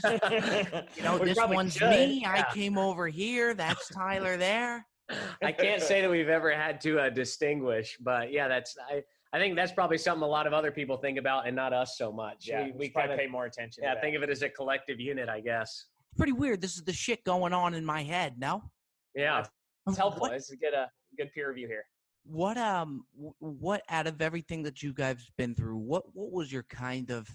You 0.96 1.04
know, 1.04 1.18
We 1.20 1.26
this 1.26 1.38
one's 1.38 1.74
should, 1.74 1.90
me. 1.90 2.24
I 2.26 2.46
came 2.54 2.78
over 2.78 3.10
here. 3.10 3.54
That's 3.54 3.90
Tyler 3.90 4.38
there. 4.38 4.86
I 5.44 5.52
can't 5.52 5.82
say 5.82 6.02
that 6.02 6.10
we've 6.10 6.30
ever 6.30 6.56
had 6.56 6.80
to 6.82 7.00
uh, 7.00 7.10
distinguish, 7.10 7.98
but 8.00 8.32
yeah, 8.32 8.48
that's 8.48 8.78
I. 8.90 9.04
I 9.32 9.38
think 9.38 9.56
that's 9.56 9.72
probably 9.72 9.98
something 9.98 10.24
a 10.24 10.28
lot 10.28 10.48
of 10.48 10.54
other 10.54 10.72
people 10.72 10.98
think 10.98 11.20
about, 11.20 11.46
and 11.46 11.56
not 11.56 11.72
us 11.72 11.98
so 11.98 12.12
much. 12.12 12.48
Yeah, 12.48 12.64
we, 12.64 12.72
we, 12.72 12.78
we 12.78 12.90
kind 12.90 13.12
of 13.12 13.20
pay 13.20 13.28
more 13.28 13.46
attention. 13.46 13.84
yeah 13.84 13.94
to 13.94 14.02
think 14.02 14.16
of 14.16 14.24
it 14.24 14.30
as 14.30 14.42
a 14.42 14.50
collective 14.50 15.00
unit, 15.00 15.30
I 15.30 15.40
guess. 15.40 15.86
Pretty 16.18 16.32
weird. 16.32 16.62
This 16.62 16.76
is 16.76 16.84
the 16.84 16.94
shit 16.94 17.24
going 17.24 17.54
on 17.54 17.76
in 17.76 17.86
my 17.86 18.02
head. 18.02 18.36
No, 18.40 18.64
Yeah, 19.16 19.46
It's 19.88 19.98
helpful. 19.98 20.22
What, 20.22 20.34
It's 20.34 20.52
a 20.52 20.58
good, 20.58 20.74
uh, 20.74 20.88
good 21.18 21.32
peer 21.34 21.50
review 21.50 21.68
here. 21.68 21.86
what 22.24 22.58
um, 22.58 23.04
what 23.40 23.84
out 23.90 24.08
of 24.08 24.22
everything 24.22 24.64
that 24.64 24.82
you 24.82 24.94
guys 24.94 25.30
been 25.38 25.54
through, 25.54 25.78
what 25.78 26.04
what 26.14 26.32
was 26.32 26.52
your 26.52 26.64
kind 26.64 27.12
of 27.12 27.28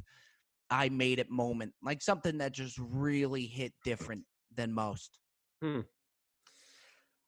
I 0.70 0.88
made 0.88 1.20
it 1.20 1.30
moment, 1.30 1.72
like 1.82 2.02
something 2.02 2.38
that 2.38 2.52
just 2.52 2.76
really 2.78 3.46
hit 3.46 3.72
different 3.84 4.24
than 4.52 4.72
most? 4.72 5.18
Hmm. 5.62 5.80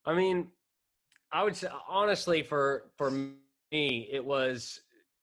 I 0.05 0.15
mean, 0.15 0.49
I 1.33 1.45
would 1.45 1.57
say 1.57 1.69
honestly 1.89 2.43
for 2.43 2.91
for 2.97 3.11
me, 3.73 4.09
it 4.13 4.25
was. 4.25 4.81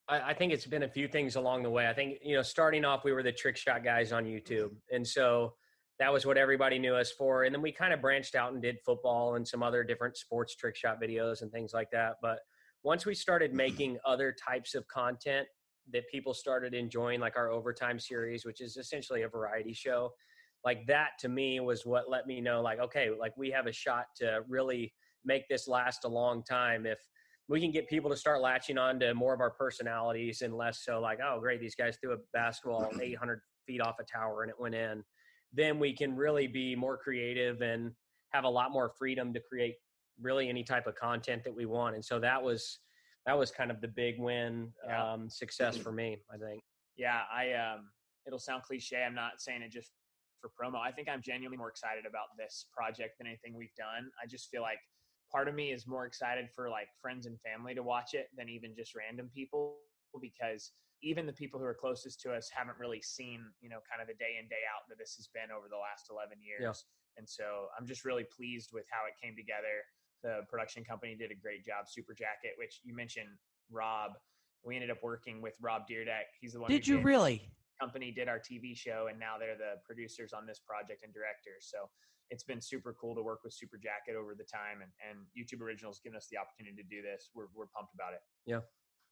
I, 0.08 0.20
I 0.32 0.34
think 0.34 0.52
it's 0.52 0.66
been 0.66 0.84
a 0.84 0.90
few 0.90 1.08
things 1.08 1.36
along 1.36 1.64
the 1.64 1.70
way. 1.70 1.88
I 1.88 1.94
think 1.94 2.20
you 2.24 2.36
know, 2.36 2.42
starting 2.42 2.86
off, 2.86 3.04
we 3.04 3.12
were 3.12 3.24
the 3.24 3.32
trick 3.32 3.58
shot 3.58 3.84
guys 3.84 4.12
on 4.12 4.26
mm-hmm. 4.26 4.36
YouTube, 4.36 4.72
and 4.92 5.08
so 5.08 5.54
that 6.00 6.12
was 6.12 6.26
what 6.26 6.38
everybody 6.38 6.80
knew 6.80 6.96
us 6.96 7.12
for. 7.12 7.44
And 7.44 7.54
then 7.54 7.62
we 7.62 7.72
kind 7.72 7.94
of 7.94 8.02
branched 8.02 8.36
out 8.36 8.54
and 8.54 8.62
did 8.62 8.78
football 8.86 9.36
and 9.36 9.48
some 9.48 9.62
other 9.62 9.84
different 9.84 10.18
sports 10.18 10.56
trick 10.56 10.76
shot 10.76 11.02
videos 11.02 11.42
and 11.42 11.52
things 11.52 11.72
like 11.74 11.92
that. 11.92 12.16
But 12.22 12.40
once 12.84 13.06
we 13.06 13.14
started 13.14 13.52
mm-hmm. 13.52 13.58
making 13.58 13.98
other 14.06 14.34
types 14.34 14.76
of 14.76 14.88
content 14.88 15.48
that 15.92 16.04
people 16.10 16.34
started 16.34 16.74
enjoying, 16.74 17.20
like 17.20 17.38
our 17.38 17.52
overtime 17.52 18.00
series, 18.00 18.46
which 18.46 18.62
is 18.62 18.78
essentially 18.78 19.22
a 19.22 19.28
variety 19.28 19.74
show, 19.74 20.12
like 20.66 20.86
that 20.88 21.10
to 21.20 21.30
me 21.30 21.60
was 21.60 21.86
what 21.86 22.10
let 22.10 22.26
me 22.26 22.42
know, 22.42 22.62
like, 22.62 22.80
okay, 22.80 23.10
like 23.18 23.36
we 23.38 23.52
have 23.52 23.68
a 23.68 23.74
shot 23.74 24.06
to 24.18 24.42
really 24.48 24.94
make 25.26 25.48
this 25.48 25.68
last 25.68 26.06
a 26.06 26.08
long 26.08 26.44
time 26.44 26.86
if 26.86 27.00
we 27.50 27.60
can 27.60 27.72
get 27.72 27.88
people 27.90 28.10
to 28.10 28.16
start 28.16 28.42
latching 28.42 28.78
on 28.78 29.00
to 29.00 29.14
more 29.14 29.34
of 29.34 29.42
our 29.42 29.52
personalities 29.52 30.42
and 30.42 30.56
less 30.56 30.84
so 30.84 31.00
like, 31.00 31.20
oh, 31.24 31.40
great, 31.40 31.60
these 31.60 31.76
guys 31.76 31.98
threw 32.02 32.14
a 32.14 32.18
basketball 32.34 32.90
800 33.02 33.42
feet 33.68 33.82
off 33.82 33.96
a 34.00 34.04
tower 34.04 34.44
and 34.44 34.50
it 34.50 34.60
went 34.60 34.76
in. 34.76 35.04
Then 35.52 35.78
we 35.80 35.94
can 35.96 36.16
really 36.16 36.48
be 36.48 36.76
more 36.76 36.98
creative 36.98 37.62
and 37.62 37.92
have 38.32 38.46
a 38.46 38.50
lot 38.50 38.72
more 38.72 38.92
freedom 38.98 39.34
to 39.34 39.40
create 39.42 39.76
really 40.22 40.50
any 40.50 40.64
type 40.64 40.88
of 40.88 40.96
content 40.96 41.44
that 41.44 41.54
we 41.56 41.66
want. 41.66 41.96
And 41.96 42.04
so 42.04 42.20
that 42.20 42.42
was 42.42 42.80
that 43.26 43.38
was 43.38 43.52
kind 43.52 43.72
of 43.72 43.80
the 43.80 43.88
big 43.88 44.16
win 44.20 44.72
Yeah. 44.86 45.14
um, 45.14 45.30
success 45.30 45.78
for 45.84 45.92
me. 45.92 46.18
I 46.34 46.38
think. 46.38 46.62
Yeah, 46.98 47.22
I 47.32 47.54
um, 47.54 47.90
it'll 48.26 48.40
sound 48.40 48.64
cliche. 48.64 49.04
I'm 49.04 49.16
not 49.16 49.34
saying 49.40 49.62
it 49.62 49.72
just 49.72 49.92
for 50.42 50.50
promo. 50.50 50.78
I 50.80 50.92
think 50.92 51.08
I'm 51.10 51.22
genuinely 51.22 51.58
more 51.58 51.70
excited 51.70 52.06
about 52.06 52.28
this 52.38 52.66
project 52.76 53.18
than 53.18 53.28
anything 53.28 53.56
we've 53.56 53.74
done. 53.78 54.10
I 54.22 54.28
just 54.28 54.50
feel 54.50 54.62
like 54.62 54.80
part 55.34 55.48
of 55.48 55.56
me 55.56 55.72
is 55.74 55.88
more 55.88 56.06
excited 56.06 56.46
for 56.56 56.70
like 56.70 56.88
friends 57.02 57.26
and 57.26 57.42
family 57.42 57.74
to 57.74 57.82
watch 57.82 58.14
it 58.14 58.28
than 58.38 58.48
even 58.48 58.76
just 58.78 58.94
random 58.96 59.30
people 59.34 59.78
because 60.22 60.72
even 61.02 61.26
the 61.26 61.34
people 61.34 61.60
who 61.60 61.66
are 61.66 61.74
closest 61.74 62.22
to 62.22 62.32
us 62.32 62.50
haven't 62.54 62.78
really 62.80 63.02
seen, 63.02 63.42
you 63.60 63.68
know, 63.68 63.80
kind 63.90 64.00
of 64.00 64.08
the 64.08 64.14
day 64.14 64.38
in 64.40 64.48
day 64.48 64.62
out 64.70 64.88
that 64.88 64.98
this 64.98 65.16
has 65.18 65.28
been 65.34 65.50
over 65.52 65.66
the 65.68 65.76
last 65.76 66.08
11 66.14 66.38
years. 66.40 66.86
And 67.18 67.28
so 67.28 67.68
I'm 67.78 67.86
just 67.86 68.06
really 68.06 68.24
pleased 68.24 68.70
with 68.72 68.86
how 68.90 69.04
it 69.10 69.14
came 69.22 69.36
together. 69.36 69.84
The 70.24 70.46
production 70.50 70.86
company 70.86 71.16
did 71.16 71.32
a 71.32 71.36
great 71.36 71.66
job. 71.66 71.86
Superjacket, 71.90 72.56
which 72.58 72.80
you 72.86 72.96
mentioned, 72.96 73.28
Rob. 73.70 74.14
We 74.64 74.76
ended 74.76 74.92
up 74.92 75.04
working 75.04 75.42
with 75.42 75.56
Rob 75.60 75.82
Dyrdek. 75.92 76.32
He's 76.40 76.54
the 76.54 76.62
one. 76.62 76.72
who 76.72 76.78
Did 76.78 76.88
you 76.88 76.98
did- 76.98 77.06
really? 77.06 77.52
company 77.82 78.12
did 78.12 78.30
our 78.30 78.40
TV 78.40 78.78
show, 78.78 79.08
and 79.10 79.20
now 79.20 79.36
they're 79.38 79.58
the 79.58 79.82
producers 79.84 80.32
on 80.32 80.46
this 80.46 80.60
project 80.60 81.04
and 81.04 81.14
directors. 81.14 81.68
So 81.68 81.90
it's 82.34 82.44
been 82.44 82.60
super 82.60 82.96
cool 83.00 83.14
to 83.16 83.22
work 83.22 83.42
with 83.44 83.54
Superjacket 83.54 84.16
over 84.20 84.34
the 84.36 84.44
time, 84.44 84.82
and, 84.82 84.92
and 85.08 85.20
YouTube 85.38 85.62
Originals 85.62 86.02
given 86.04 86.18
us 86.18 86.28
the 86.32 86.38
opportunity 86.38 86.82
to 86.82 86.90
do 86.90 87.02
this. 87.02 87.30
We're 87.36 87.46
we're 87.56 87.68
pumped 87.68 87.94
about 87.94 88.14
it. 88.14 88.20
Yeah. 88.46 88.62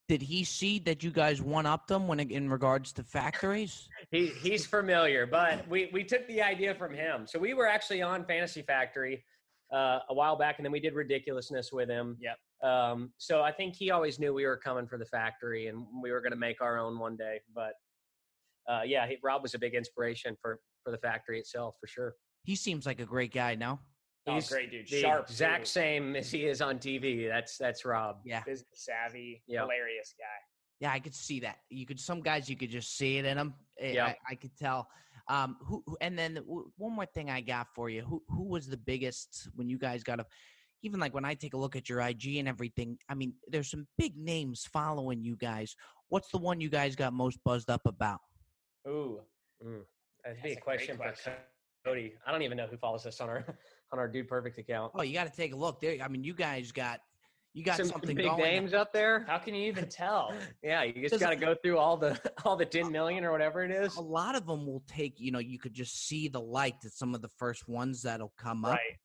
Did 0.09 0.23
he 0.23 0.43
see 0.43 0.79
that 0.79 1.03
you 1.03 1.11
guys 1.11 1.41
one 1.41 1.65
upped 1.65 1.87
them 1.87 2.07
when 2.07 2.19
in 2.19 2.49
regards 2.49 2.91
to 2.93 3.03
factories? 3.03 3.87
He 4.09 4.27
he's 4.41 4.65
familiar, 4.65 5.25
but 5.27 5.65
we 5.69 5.89
we 5.93 6.03
took 6.03 6.27
the 6.27 6.41
idea 6.41 6.73
from 6.75 6.93
him. 6.93 7.27
So 7.27 7.39
we 7.39 7.53
were 7.53 7.67
actually 7.67 8.01
on 8.01 8.25
Fantasy 8.25 8.63
Factory 8.63 9.23
uh, 9.71 9.99
a 10.09 10.13
while 10.13 10.35
back, 10.35 10.57
and 10.57 10.65
then 10.65 10.71
we 10.71 10.79
did 10.79 10.95
Ridiculousness 10.95 11.71
with 11.71 11.89
him. 11.89 12.17
Yep. 12.19 12.69
Um, 12.69 13.13
so 13.19 13.41
I 13.41 13.51
think 13.51 13.75
he 13.75 13.91
always 13.91 14.19
knew 14.19 14.33
we 14.33 14.45
were 14.45 14.57
coming 14.57 14.87
for 14.87 14.97
the 14.97 15.05
factory, 15.05 15.67
and 15.67 15.85
we 16.03 16.11
were 16.11 16.21
going 16.21 16.33
to 16.33 16.37
make 16.37 16.61
our 16.61 16.77
own 16.77 16.99
one 16.99 17.15
day. 17.15 17.39
But 17.55 17.73
uh, 18.69 18.81
yeah, 18.83 19.07
he, 19.07 19.17
Rob 19.23 19.43
was 19.43 19.53
a 19.53 19.59
big 19.59 19.75
inspiration 19.75 20.35
for 20.41 20.59
for 20.83 20.91
the 20.91 20.97
factory 20.97 21.39
itself, 21.39 21.75
for 21.79 21.87
sure. 21.87 22.15
He 22.43 22.55
seems 22.55 22.85
like 22.85 22.99
a 22.99 23.05
great 23.05 23.33
guy. 23.33 23.55
No. 23.55 23.79
Oh, 24.27 24.35
He's 24.35 24.49
great 24.49 24.69
dude, 24.71 24.87
The 24.87 25.01
sharp, 25.01 25.29
exact 25.29 25.63
too. 25.63 25.69
same 25.69 26.15
as 26.15 26.29
he 26.31 26.45
is 26.45 26.61
on 26.61 26.77
TV. 26.77 27.27
That's 27.27 27.57
that's 27.57 27.85
Rob. 27.85 28.17
Yeah. 28.23 28.43
business 28.43 28.67
savvy, 28.73 29.41
Yeah. 29.47 29.61
hilarious 29.61 30.13
guy. 30.17 30.25
Yeah, 30.79 30.91
I 30.91 30.99
could 30.99 31.13
see 31.15 31.39
that. 31.41 31.57
You 31.69 31.85
could 31.85 31.99
some 31.99 32.21
guys 32.21 32.49
you 32.49 32.55
could 32.55 32.69
just 32.69 32.97
see 32.97 33.17
it 33.17 33.25
in 33.25 33.37
them. 33.37 33.53
Yeah. 33.79 34.05
I, 34.07 34.17
I 34.31 34.35
could 34.35 34.55
tell. 34.57 34.87
Um, 35.27 35.57
who 35.61 35.83
who- 35.85 35.97
and 36.01 36.17
then 36.17 36.35
w- 36.35 36.71
one 36.77 36.93
more 36.93 37.05
thing 37.05 37.29
I 37.29 37.41
got 37.41 37.67
for 37.73 37.89
you. 37.89 38.01
Who 38.03 38.23
who 38.27 38.43
was 38.43 38.67
the 38.67 38.77
biggest 38.77 39.47
when 39.55 39.69
you 39.69 39.77
guys 39.79 40.03
got 40.03 40.19
a 40.19 40.25
even 40.83 40.99
like 40.99 41.13
when 41.13 41.25
I 41.25 41.35
take 41.35 41.53
a 41.53 41.57
look 41.57 41.75
at 41.75 41.89
your 41.89 42.01
IG 42.01 42.37
and 42.37 42.47
everything, 42.47 42.97
I 43.07 43.13
mean, 43.13 43.33
there's 43.47 43.69
some 43.69 43.87
big 43.99 44.17
names 44.17 44.65
following 44.71 45.23
you 45.23 45.35
guys. 45.35 45.75
What's 46.09 46.29
the 46.31 46.39
one 46.39 46.59
you 46.59 46.69
guys 46.69 46.95
got 46.95 47.13
most 47.13 47.39
buzzed 47.45 47.69
up 47.69 47.81
about? 47.85 48.19
Ooh, 48.87 49.19
Mm. 49.63 49.83
That'd 50.23 50.37
That's 50.37 50.41
be 50.43 50.53
a 50.53 50.57
a 50.57 50.61
question, 50.61 50.97
question. 50.97 51.33
for 51.33 51.37
Cody. 51.85 52.13
I 52.25 52.31
don't 52.31 52.41
even 52.41 52.57
know 52.57 52.67
who 52.67 52.77
follows 52.77 53.05
us 53.05 53.19
on 53.21 53.29
our 53.29 53.45
on 53.91 53.99
our 53.99 54.07
Dude 54.07 54.27
Perfect 54.27 54.57
account. 54.57 54.91
Oh, 54.95 55.01
you 55.01 55.13
got 55.13 55.29
to 55.29 55.35
take 55.35 55.53
a 55.53 55.55
look 55.55 55.79
there. 55.79 55.97
I 56.03 56.07
mean, 56.07 56.23
you 56.23 56.33
guys 56.33 56.71
got 56.71 56.99
You 57.53 57.63
got 57.63 57.77
Some 57.77 57.87
something 57.87 58.15
big 58.15 58.25
going. 58.27 58.41
names 58.41 58.73
up 58.73 58.93
there. 58.93 59.25
How 59.27 59.37
can 59.37 59.53
you 59.55 59.67
even 59.67 59.89
tell? 59.89 60.33
Yeah, 60.63 60.83
you 60.83 61.07
just 61.09 61.19
got 61.19 61.31
to 61.31 61.35
go 61.35 61.55
through 61.55 61.77
all 61.77 61.97
the 61.97 62.19
all 62.45 62.55
the 62.55 62.65
ten 62.65 62.91
million 62.91 63.23
or 63.25 63.31
whatever 63.31 63.63
it 63.63 63.71
is. 63.71 63.95
A 63.97 64.01
lot 64.01 64.35
of 64.35 64.45
them 64.45 64.65
will 64.65 64.83
take. 64.87 65.19
You 65.19 65.31
know, 65.31 65.39
you 65.39 65.59
could 65.59 65.73
just 65.73 66.07
see 66.07 66.27
the 66.27 66.41
light 66.41 66.75
at 66.85 66.91
some 66.91 67.15
of 67.15 67.21
the 67.21 67.29
first 67.39 67.67
ones 67.67 68.03
that'll 68.03 68.33
come 68.37 68.63
up. 68.65 68.73
Right. 68.73 68.97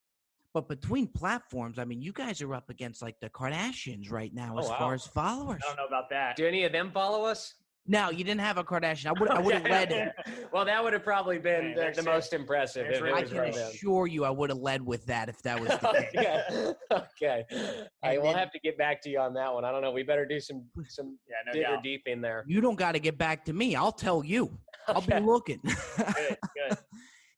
But 0.54 0.68
between 0.68 1.08
platforms, 1.08 1.78
I 1.78 1.84
mean, 1.84 2.00
you 2.00 2.12
guys 2.14 2.40
are 2.40 2.54
up 2.54 2.70
against 2.70 3.02
like 3.02 3.20
the 3.20 3.28
Kardashians 3.28 4.10
right 4.10 4.32
now 4.32 4.54
Oh, 4.56 4.60
as 4.60 4.68
wow. 4.68 4.78
far 4.78 4.94
as 4.94 5.06
followers. 5.06 5.60
I 5.62 5.68
don't 5.68 5.76
know 5.76 5.86
about 5.86 6.08
that. 6.10 6.36
Do 6.36 6.46
any 6.46 6.64
of 6.64 6.72
them 6.72 6.90
follow 6.92 7.24
us? 7.26 7.52
No, 7.88 8.10
you 8.10 8.24
didn't 8.24 8.40
have 8.40 8.58
a 8.58 8.64
Kardashian. 8.64 9.06
I 9.06 9.12
would. 9.12 9.30
I 9.30 9.40
would 9.40 9.54
have 9.54 9.64
led. 9.64 10.12
well, 10.52 10.64
that 10.64 10.82
would 10.82 10.92
have 10.92 11.04
probably 11.04 11.38
been 11.38 11.74
the, 11.74 11.92
the 11.94 12.02
most 12.02 12.32
impressive. 12.32 12.86
If 12.90 13.02
I 13.02 13.22
can 13.22 13.28
from 13.28 13.48
assure 13.50 14.06
you, 14.08 14.24
I 14.24 14.30
would 14.30 14.50
have 14.50 14.58
led 14.58 14.82
with 14.84 15.06
that 15.06 15.28
if 15.28 15.40
that 15.42 15.60
was 15.60 15.68
the 15.68 16.06
case. 16.12 16.74
okay. 16.92 17.44
okay. 17.52 17.86
I 18.02 18.14
And 18.14 18.22
will 18.22 18.30
then- 18.30 18.38
have 18.38 18.50
to 18.52 18.58
get 18.58 18.76
back 18.76 19.00
to 19.02 19.10
you 19.10 19.20
on 19.20 19.34
that 19.34 19.52
one. 19.54 19.64
I 19.64 19.70
don't 19.70 19.82
know. 19.82 19.92
We 19.92 20.02
better 20.02 20.26
do 20.26 20.40
some 20.40 20.64
some 20.88 21.18
Yeah, 21.28 21.36
no 21.46 21.52
digger 21.52 21.80
deep 21.82 22.02
in 22.06 22.20
there. 22.20 22.44
You 22.48 22.60
don't 22.60 22.76
got 22.76 22.92
to 22.92 22.98
get 22.98 23.18
back 23.18 23.44
to 23.44 23.52
me. 23.52 23.76
I'll 23.76 23.92
tell 23.92 24.24
you. 24.24 24.58
I'll 24.88 24.98
Okay. 24.98 25.18
be 25.18 25.24
looking. 25.24 25.60
Good, 25.64 26.36
good. 26.68 26.78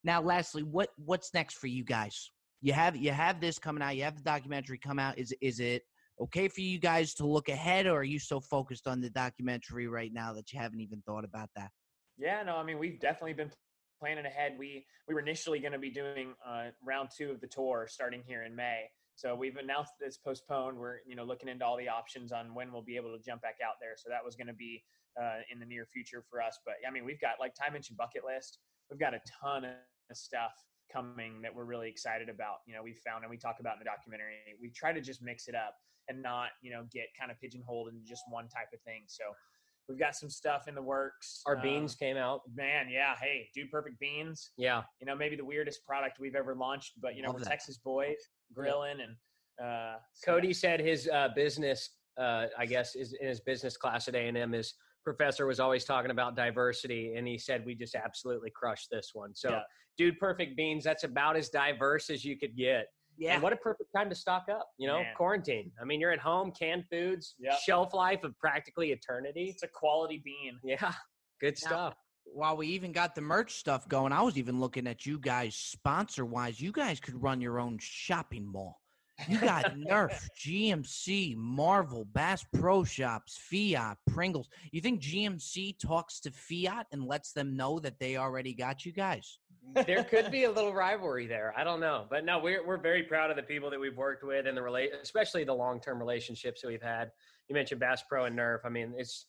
now, 0.03 0.21
lastly, 0.21 0.63
what 0.63 0.89
what's 0.97 1.33
next 1.33 1.55
for 1.57 1.67
you 1.67 1.83
guys? 1.83 2.31
You 2.61 2.73
have 2.73 2.95
you 2.95 3.11
have 3.11 3.39
this 3.39 3.59
coming 3.59 3.83
out. 3.83 3.95
You 3.95 4.03
have 4.03 4.15
the 4.17 4.23
documentary 4.23 4.79
come 4.79 4.97
out. 4.99 5.17
Is 5.19 5.33
is 5.41 5.59
it 5.59 5.83
okay 6.19 6.47
for 6.47 6.61
you 6.61 6.79
guys 6.79 7.13
to 7.15 7.25
look 7.25 7.49
ahead, 7.49 7.87
or 7.87 7.99
are 7.99 8.03
you 8.03 8.19
so 8.19 8.39
focused 8.39 8.87
on 8.87 9.01
the 9.01 9.09
documentary 9.09 9.87
right 9.87 10.13
now 10.13 10.33
that 10.33 10.51
you 10.51 10.59
haven't 10.59 10.81
even 10.81 11.01
thought 11.05 11.23
about 11.23 11.49
that? 11.55 11.71
Yeah, 12.17 12.43
no, 12.43 12.57
I 12.57 12.63
mean 12.63 12.79
we've 12.79 12.99
definitely 12.99 13.33
been 13.33 13.51
planning 13.99 14.25
ahead. 14.25 14.55
We 14.57 14.85
we 15.07 15.13
were 15.13 15.21
initially 15.21 15.59
going 15.59 15.73
to 15.73 15.79
be 15.79 15.89
doing 15.89 16.33
uh, 16.47 16.67
round 16.85 17.09
two 17.15 17.31
of 17.31 17.41
the 17.41 17.47
tour 17.47 17.87
starting 17.89 18.21
here 18.25 18.43
in 18.43 18.55
May. 18.55 18.85
So 19.15 19.35
we've 19.35 19.57
announced 19.57 19.93
that 19.99 20.05
it's 20.05 20.17
postponed. 20.17 20.77
We're 20.77 20.99
you 21.05 21.15
know 21.15 21.23
looking 21.23 21.49
into 21.49 21.65
all 21.65 21.77
the 21.77 21.89
options 21.89 22.31
on 22.31 22.53
when 22.53 22.71
we'll 22.71 22.81
be 22.81 22.95
able 22.95 23.15
to 23.17 23.23
jump 23.23 23.41
back 23.41 23.57
out 23.65 23.75
there. 23.81 23.93
So 23.97 24.09
that 24.09 24.23
was 24.23 24.35
going 24.35 24.47
to 24.47 24.53
be 24.53 24.83
uh, 25.21 25.39
in 25.51 25.59
the 25.59 25.65
near 25.65 25.85
future 25.85 26.23
for 26.29 26.41
us. 26.41 26.59
But 26.65 26.75
I 26.87 26.91
mean 26.91 27.05
we've 27.05 27.21
got 27.21 27.39
like 27.39 27.53
Ty 27.55 27.71
mentioned 27.71 27.97
bucket 27.97 28.23
list. 28.25 28.59
We've 28.89 28.99
got 28.99 29.13
a 29.13 29.21
ton 29.41 29.65
of 29.65 30.17
stuff 30.17 30.51
coming 30.91 31.41
that 31.41 31.53
we're 31.53 31.65
really 31.65 31.89
excited 31.89 32.29
about. 32.29 32.57
You 32.67 32.75
know 32.75 32.83
we 32.83 32.93
found 32.93 33.23
and 33.23 33.29
we 33.29 33.37
talk 33.37 33.57
about 33.59 33.73
in 33.73 33.79
the 33.79 33.85
documentary. 33.85 34.35
We 34.61 34.69
try 34.69 34.93
to 34.93 35.01
just 35.01 35.21
mix 35.21 35.47
it 35.47 35.55
up 35.55 35.75
and 36.07 36.21
not 36.21 36.49
you 36.61 36.71
know 36.71 36.85
get 36.91 37.05
kind 37.19 37.31
of 37.31 37.39
pigeonholed 37.39 37.89
into 37.89 38.03
just 38.05 38.23
one 38.29 38.47
type 38.47 38.67
of 38.73 38.81
thing. 38.81 39.03
So. 39.07 39.23
We've 39.87 39.97
got 39.97 40.15
some 40.15 40.29
stuff 40.29 40.67
in 40.67 40.75
the 40.75 40.83
works. 40.83 41.41
Our 41.47 41.55
Um, 41.55 41.63
beans 41.63 41.95
came 41.95 42.15
out. 42.15 42.41
Man, 42.53 42.89
yeah. 42.91 43.15
Hey, 43.19 43.49
Dude 43.55 43.71
Perfect 43.71 43.99
Beans. 43.99 44.51
Yeah. 44.55 44.83
You 44.99 45.07
know, 45.07 45.15
maybe 45.15 45.35
the 45.35 45.43
weirdest 45.43 45.83
product 45.83 46.19
we've 46.19 46.35
ever 46.35 46.53
launched, 46.53 47.01
but 47.01 47.15
you 47.15 47.23
know, 47.23 47.29
Love 47.29 47.37
we're 47.39 47.43
that. 47.45 47.49
Texas 47.49 47.79
boys 47.79 48.17
grilling 48.53 48.99
and 49.01 49.15
uh 49.67 49.95
so 50.13 50.33
Cody 50.33 50.53
said 50.53 50.79
his 50.79 51.09
uh, 51.11 51.29
business, 51.35 51.89
uh, 52.19 52.45
I 52.55 52.67
guess, 52.67 52.95
is 52.95 53.13
in 53.19 53.27
his 53.27 53.39
business 53.39 53.77
class 53.77 54.07
at 54.07 54.13
A 54.13 54.27
and 54.27 54.37
M. 54.37 54.51
His 54.51 54.75
professor 55.13 55.45
was 55.47 55.59
always 55.59 55.85
talking 55.85 56.11
about 56.11 56.35
diversity, 56.35 57.15
and 57.15 57.27
he 57.27 57.37
said 57.37 57.65
we 57.65 57.73
just 57.75 57.95
absolutely 57.95 58.51
crushed 58.51 58.89
this 58.91 59.09
one. 59.13 59.33
So, 59.35 59.49
Yeah. 59.49 59.61
dude, 59.97 60.19
perfect 60.19 60.55
beans. 60.55 60.83
That's 60.83 61.03
about 61.03 61.35
as 61.35 61.49
diverse 61.49 62.09
as 62.09 62.23
you 62.23 62.37
could 62.37 62.55
get. 62.55 62.85
Yeah. 63.17 63.33
And 63.33 63.43
what 63.43 63.51
a 63.51 63.57
perfect 63.57 63.89
time 63.95 64.07
to 64.09 64.15
stock 64.15 64.45
up. 64.49 64.69
You 64.77 64.87
know, 64.87 65.01
Man. 65.01 65.13
quarantine. 65.15 65.71
I 65.81 65.83
mean, 65.85 65.99
you're 65.99 66.11
at 66.11 66.19
home, 66.19 66.51
canned 66.51 66.85
foods, 66.91 67.35
Yep. 67.39 67.59
shelf 67.65 67.93
life 67.93 68.23
of 68.23 68.37
practically 68.39 68.91
eternity. 68.91 69.49
it's 69.49 69.63
a 69.63 69.67
quality 69.67 70.21
bean. 70.23 70.59
Yeah, 70.63 70.93
good 71.41 71.57
Now- 71.63 71.67
stuff. 71.67 71.95
While 72.31 72.57
we 72.57 72.67
even 72.67 72.91
got 72.91 73.15
the 73.15 73.21
merch 73.21 73.53
stuff 73.55 73.87
going, 73.89 74.13
I 74.13 74.21
was 74.21 74.37
even 74.37 74.59
looking 74.59 74.85
at 74.85 75.05
you 75.07 75.17
guys 75.17 75.55
sponsor 75.55 76.23
wise. 76.25 76.61
You 76.61 76.71
guys 76.71 76.99
could 76.99 77.19
run 77.21 77.41
your 77.41 77.59
own 77.59 77.79
shopping 77.79 78.45
mall. 78.45 78.79
You 79.27 79.39
got 79.39 79.75
Nerf, 79.75 80.27
GMC, 80.37 81.35
Marvel, 81.35 82.05
Bass 82.05 82.45
Pro 82.53 82.83
Shops, 82.83 83.37
Fiat, 83.37 83.97
Pringles. 84.07 84.49
You 84.71 84.81
think 84.81 85.01
GMC 85.01 85.77
talks 85.79 86.19
to 86.21 86.31
Fiat 86.31 86.87
and 86.91 87.03
lets 87.03 87.33
them 87.33 87.55
know 87.55 87.79
that 87.79 87.99
they 87.99 88.17
already 88.17 88.53
got 88.53 88.85
you 88.85 88.91
guys? 88.91 89.39
there 89.85 90.03
could 90.03 90.31
be 90.31 90.45
a 90.45 90.51
little 90.51 90.73
rivalry 90.73 91.27
there. 91.27 91.53
I 91.55 91.63
don't 91.63 91.79
know, 91.79 92.05
but 92.09 92.25
no, 92.25 92.39
we're 92.39 92.65
we're 92.65 92.77
very 92.77 93.03
proud 93.03 93.29
of 93.29 93.35
the 93.35 93.43
people 93.43 93.69
that 93.69 93.79
we've 93.79 93.97
worked 93.97 94.23
with 94.23 94.47
and 94.47 94.57
the 94.57 94.61
relate, 94.61 94.91
especially 95.01 95.43
the 95.43 95.53
long 95.53 95.79
term 95.79 95.99
relationships 95.99 96.61
that 96.61 96.67
we've 96.69 96.81
had. 96.81 97.11
You 97.47 97.55
mentioned 97.55 97.79
Bass 97.79 98.03
Pro 98.07 98.25
and 98.25 98.37
Nerf. 98.37 98.59
I 98.65 98.69
mean, 98.69 98.93
it's 98.97 99.25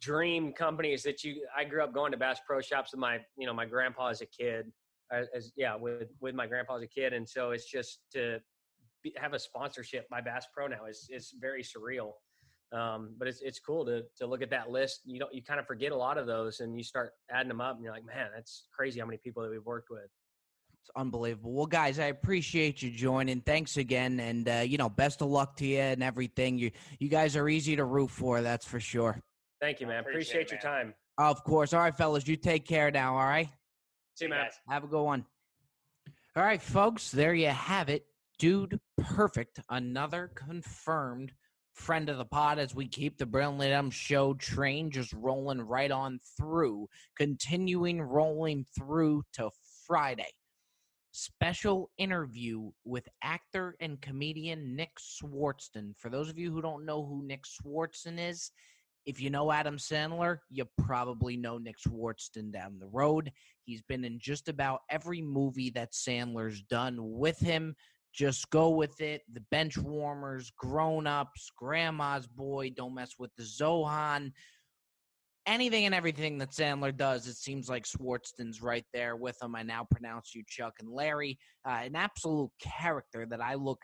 dream 0.00 0.52
companies 0.52 1.02
that 1.02 1.24
you. 1.24 1.46
I 1.56 1.64
grew 1.64 1.82
up 1.82 1.92
going 1.92 2.12
to 2.12 2.18
Bass 2.18 2.40
Pro 2.46 2.60
shops 2.60 2.92
with 2.92 3.00
my 3.00 3.18
you 3.36 3.46
know 3.46 3.54
my 3.54 3.66
grandpa 3.66 4.08
as 4.08 4.20
a 4.20 4.26
kid, 4.26 4.72
uh, 5.12 5.22
as 5.34 5.52
yeah 5.56 5.74
with 5.74 6.08
with 6.20 6.34
my 6.34 6.46
grandpa 6.46 6.76
as 6.76 6.82
a 6.82 6.86
kid, 6.86 7.12
and 7.12 7.28
so 7.28 7.50
it's 7.50 7.66
just 7.70 8.00
to 8.12 8.40
be, 9.02 9.12
have 9.16 9.32
a 9.32 9.38
sponsorship 9.38 10.08
by 10.08 10.20
Bass 10.20 10.46
Pro 10.54 10.66
now 10.66 10.86
is 10.86 11.08
is 11.10 11.34
very 11.40 11.62
surreal. 11.62 12.12
Um, 12.72 13.14
but 13.18 13.28
it's 13.28 13.40
it's 13.42 13.60
cool 13.60 13.84
to 13.86 14.02
to 14.18 14.26
look 14.26 14.42
at 14.42 14.50
that 14.50 14.70
list. 14.70 15.02
You 15.04 15.20
don't 15.20 15.32
you 15.32 15.42
kind 15.42 15.60
of 15.60 15.66
forget 15.66 15.92
a 15.92 15.96
lot 15.96 16.18
of 16.18 16.26
those, 16.26 16.60
and 16.60 16.76
you 16.76 16.82
start 16.82 17.12
adding 17.30 17.48
them 17.48 17.60
up, 17.60 17.76
and 17.76 17.84
you're 17.84 17.92
like, 17.92 18.04
man, 18.04 18.28
that's 18.34 18.66
crazy 18.76 18.98
how 18.98 19.06
many 19.06 19.18
people 19.18 19.42
that 19.42 19.50
we've 19.50 19.64
worked 19.64 19.88
with. 19.90 20.08
It's 20.82 20.90
unbelievable. 20.96 21.52
Well, 21.52 21.66
guys, 21.66 21.98
I 21.98 22.06
appreciate 22.06 22.82
you 22.82 22.90
joining. 22.90 23.40
Thanks 23.40 23.76
again, 23.76 24.18
and 24.20 24.48
uh, 24.48 24.64
you 24.66 24.78
know, 24.78 24.88
best 24.88 25.22
of 25.22 25.28
luck 25.28 25.56
to 25.58 25.66
you 25.66 25.78
and 25.78 26.02
everything. 26.02 26.58
You 26.58 26.72
you 26.98 27.08
guys 27.08 27.36
are 27.36 27.48
easy 27.48 27.76
to 27.76 27.84
root 27.84 28.10
for, 28.10 28.42
that's 28.42 28.66
for 28.66 28.80
sure. 28.80 29.20
Thank 29.60 29.80
you, 29.80 29.86
I 29.86 29.90
man. 29.90 30.00
appreciate 30.00 30.42
Appreciate, 30.42 30.58
it, 30.58 30.64
your 30.64 30.72
man. 30.72 30.84
time. 30.86 30.94
Of 31.18 31.44
course. 31.44 31.72
All 31.72 31.80
right, 31.80 31.96
fellas, 31.96 32.26
you 32.26 32.36
take 32.36 32.66
care 32.66 32.90
now. 32.90 33.16
All 33.16 33.24
right. 33.24 33.48
See 34.14 34.26
you, 34.26 34.28
man. 34.30 34.44
guys. 34.44 34.54
Have 34.68 34.84
a 34.84 34.86
good 34.86 35.02
one. 35.02 35.24
All 36.36 36.42
right, 36.42 36.60
folks, 36.60 37.10
there 37.10 37.32
you 37.32 37.48
have 37.48 37.88
it. 37.88 38.04
Dude, 38.38 38.78
perfect. 38.98 39.60
Another 39.70 40.30
confirmed 40.34 41.32
friend 41.72 42.10
of 42.10 42.18
the 42.18 42.24
pod 42.24 42.58
as 42.58 42.74
we 42.74 42.86
keep 42.86 43.16
the 43.16 43.24
Brilliant 43.24 43.72
Dumb 43.72 43.90
Show 43.90 44.34
train 44.34 44.90
just 44.90 45.12
rolling 45.14 45.62
right 45.62 45.90
on 45.90 46.20
through, 46.36 46.88
continuing 47.16 48.02
rolling 48.02 48.66
through 48.76 49.22
to 49.34 49.50
Friday. 49.86 50.32
Special 51.12 51.90
interview 51.96 52.70
with 52.84 53.08
actor 53.22 53.74
and 53.80 54.02
comedian 54.02 54.76
Nick 54.76 54.90
Swardson. 54.98 55.94
For 55.96 56.10
those 56.10 56.28
of 56.28 56.38
you 56.38 56.52
who 56.52 56.60
don't 56.60 56.84
know 56.84 57.06
who 57.06 57.26
Nick 57.26 57.44
Swardson 57.44 58.18
is, 58.18 58.50
if 59.06 59.18
you 59.20 59.30
know 59.30 59.50
Adam 59.50 59.78
Sandler, 59.78 60.40
you 60.50 60.66
probably 60.76 61.38
know 61.38 61.56
Nick 61.56 61.76
Swardson 61.78 62.52
down 62.52 62.78
the 62.78 62.88
road. 62.88 63.32
He's 63.64 63.82
been 63.82 64.04
in 64.04 64.18
just 64.18 64.48
about 64.48 64.80
every 64.90 65.22
movie 65.22 65.70
that 65.70 65.92
Sandler's 65.92 66.60
done 66.62 66.96
with 67.00 67.38
him. 67.38 67.76
Just 68.16 68.48
go 68.50 68.70
with 68.70 69.00
it. 69.02 69.22
The 69.34 69.42
bench 69.50 69.76
warmers, 69.76 70.50
grown 70.56 71.06
ups, 71.06 71.50
grandma's 71.56 72.26
boy, 72.26 72.70
don't 72.70 72.94
mess 72.94 73.12
with 73.18 73.30
the 73.36 73.42
Zohan. 73.42 74.32
Anything 75.46 75.84
and 75.84 75.94
everything 75.94 76.38
that 76.38 76.50
Sandler 76.50 76.96
does, 76.96 77.28
it 77.28 77.36
seems 77.36 77.68
like 77.68 77.84
Swardson's 77.84 78.62
right 78.62 78.86
there 78.94 79.16
with 79.16 79.36
him. 79.40 79.54
I 79.54 79.62
now 79.62 79.86
pronounce 79.90 80.34
you 80.34 80.42
Chuck 80.48 80.72
and 80.80 80.88
Larry. 80.88 81.38
Uh, 81.68 81.82
an 81.84 81.94
absolute 81.94 82.50
character 82.60 83.26
that 83.30 83.40
I 83.40 83.54
look 83.54 83.78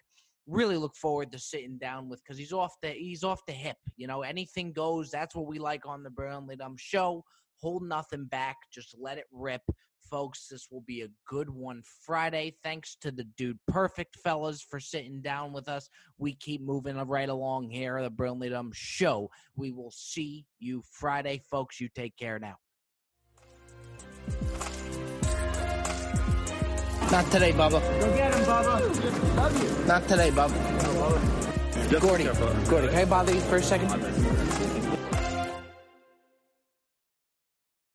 really 0.49 0.77
look 0.77 0.97
forward 0.97 1.31
to 1.33 1.39
sitting 1.39 1.79
down 1.79 2.09
with 2.09 2.21
because 2.25 2.39
he's 2.39 2.53
off 2.53 2.75
the 2.83 2.91
he's 2.91 3.23
off 3.23 3.41
the 3.47 3.53
hip. 3.53 3.77
You 3.97 4.07
know, 4.07 4.23
anything 4.23 4.73
goes. 4.73 5.11
That's 5.11 5.37
what 5.37 5.47
we 5.47 5.59
like 5.59 5.87
on 5.87 6.03
the 6.03 6.11
Brilliantly 6.11 6.57
Dumb 6.57 6.77
Show. 6.79 7.23
Hold 7.63 7.85
nothing 7.85 8.25
back. 8.25 8.57
Just 8.73 8.97
let 8.99 9.19
it 9.19 9.27
rip. 9.31 9.63
Folks, 10.11 10.49
this 10.51 10.67
will 10.71 10.83
be 10.83 11.03
a 11.03 11.09
good 11.27 11.49
one 11.49 11.81
Friday. 12.05 12.57
Thanks 12.65 12.97
to 13.01 13.13
the 13.13 13.23
dude 13.23 13.59
perfect 13.69 14.17
fellas 14.17 14.61
for 14.61 14.81
sitting 14.81 15.23
down 15.23 15.53
with 15.53 15.69
us. 15.69 15.89
We 16.19 16.35
keep 16.35 16.61
moving 16.61 16.97
right 16.97 17.29
along 17.29 17.71
here, 17.71 18.03
the 18.03 18.11
Brilliantly 18.11 18.49
Dumb 18.51 18.73
Show. 18.75 19.31
We 19.55 19.71
will 19.71 19.93
see 19.93 20.45
you 20.59 20.83
Friday, 20.91 21.41
folks. 21.51 21.81
You 21.81 21.89
take 21.89 22.17
care 22.17 22.41
now. 22.41 22.57
Not 27.13 27.31
today, 27.31 27.53
Bubba. 27.53 27.81
Go 28.01 28.17
get 28.17 28.35
him, 28.35 28.45
Bubba. 28.45 29.37
Love 29.37 29.63
you. 29.63 29.87
Not 29.87 30.09
today, 30.09 30.31
Bubba. 30.31 32.01
Gordy. 32.01 32.25
Gordy, 32.69 32.89
can 32.89 32.97
I 32.97 33.05
bother 33.05 33.33
you 33.33 33.41
for 33.41 33.57
a 33.57 33.63
second? 33.63 34.82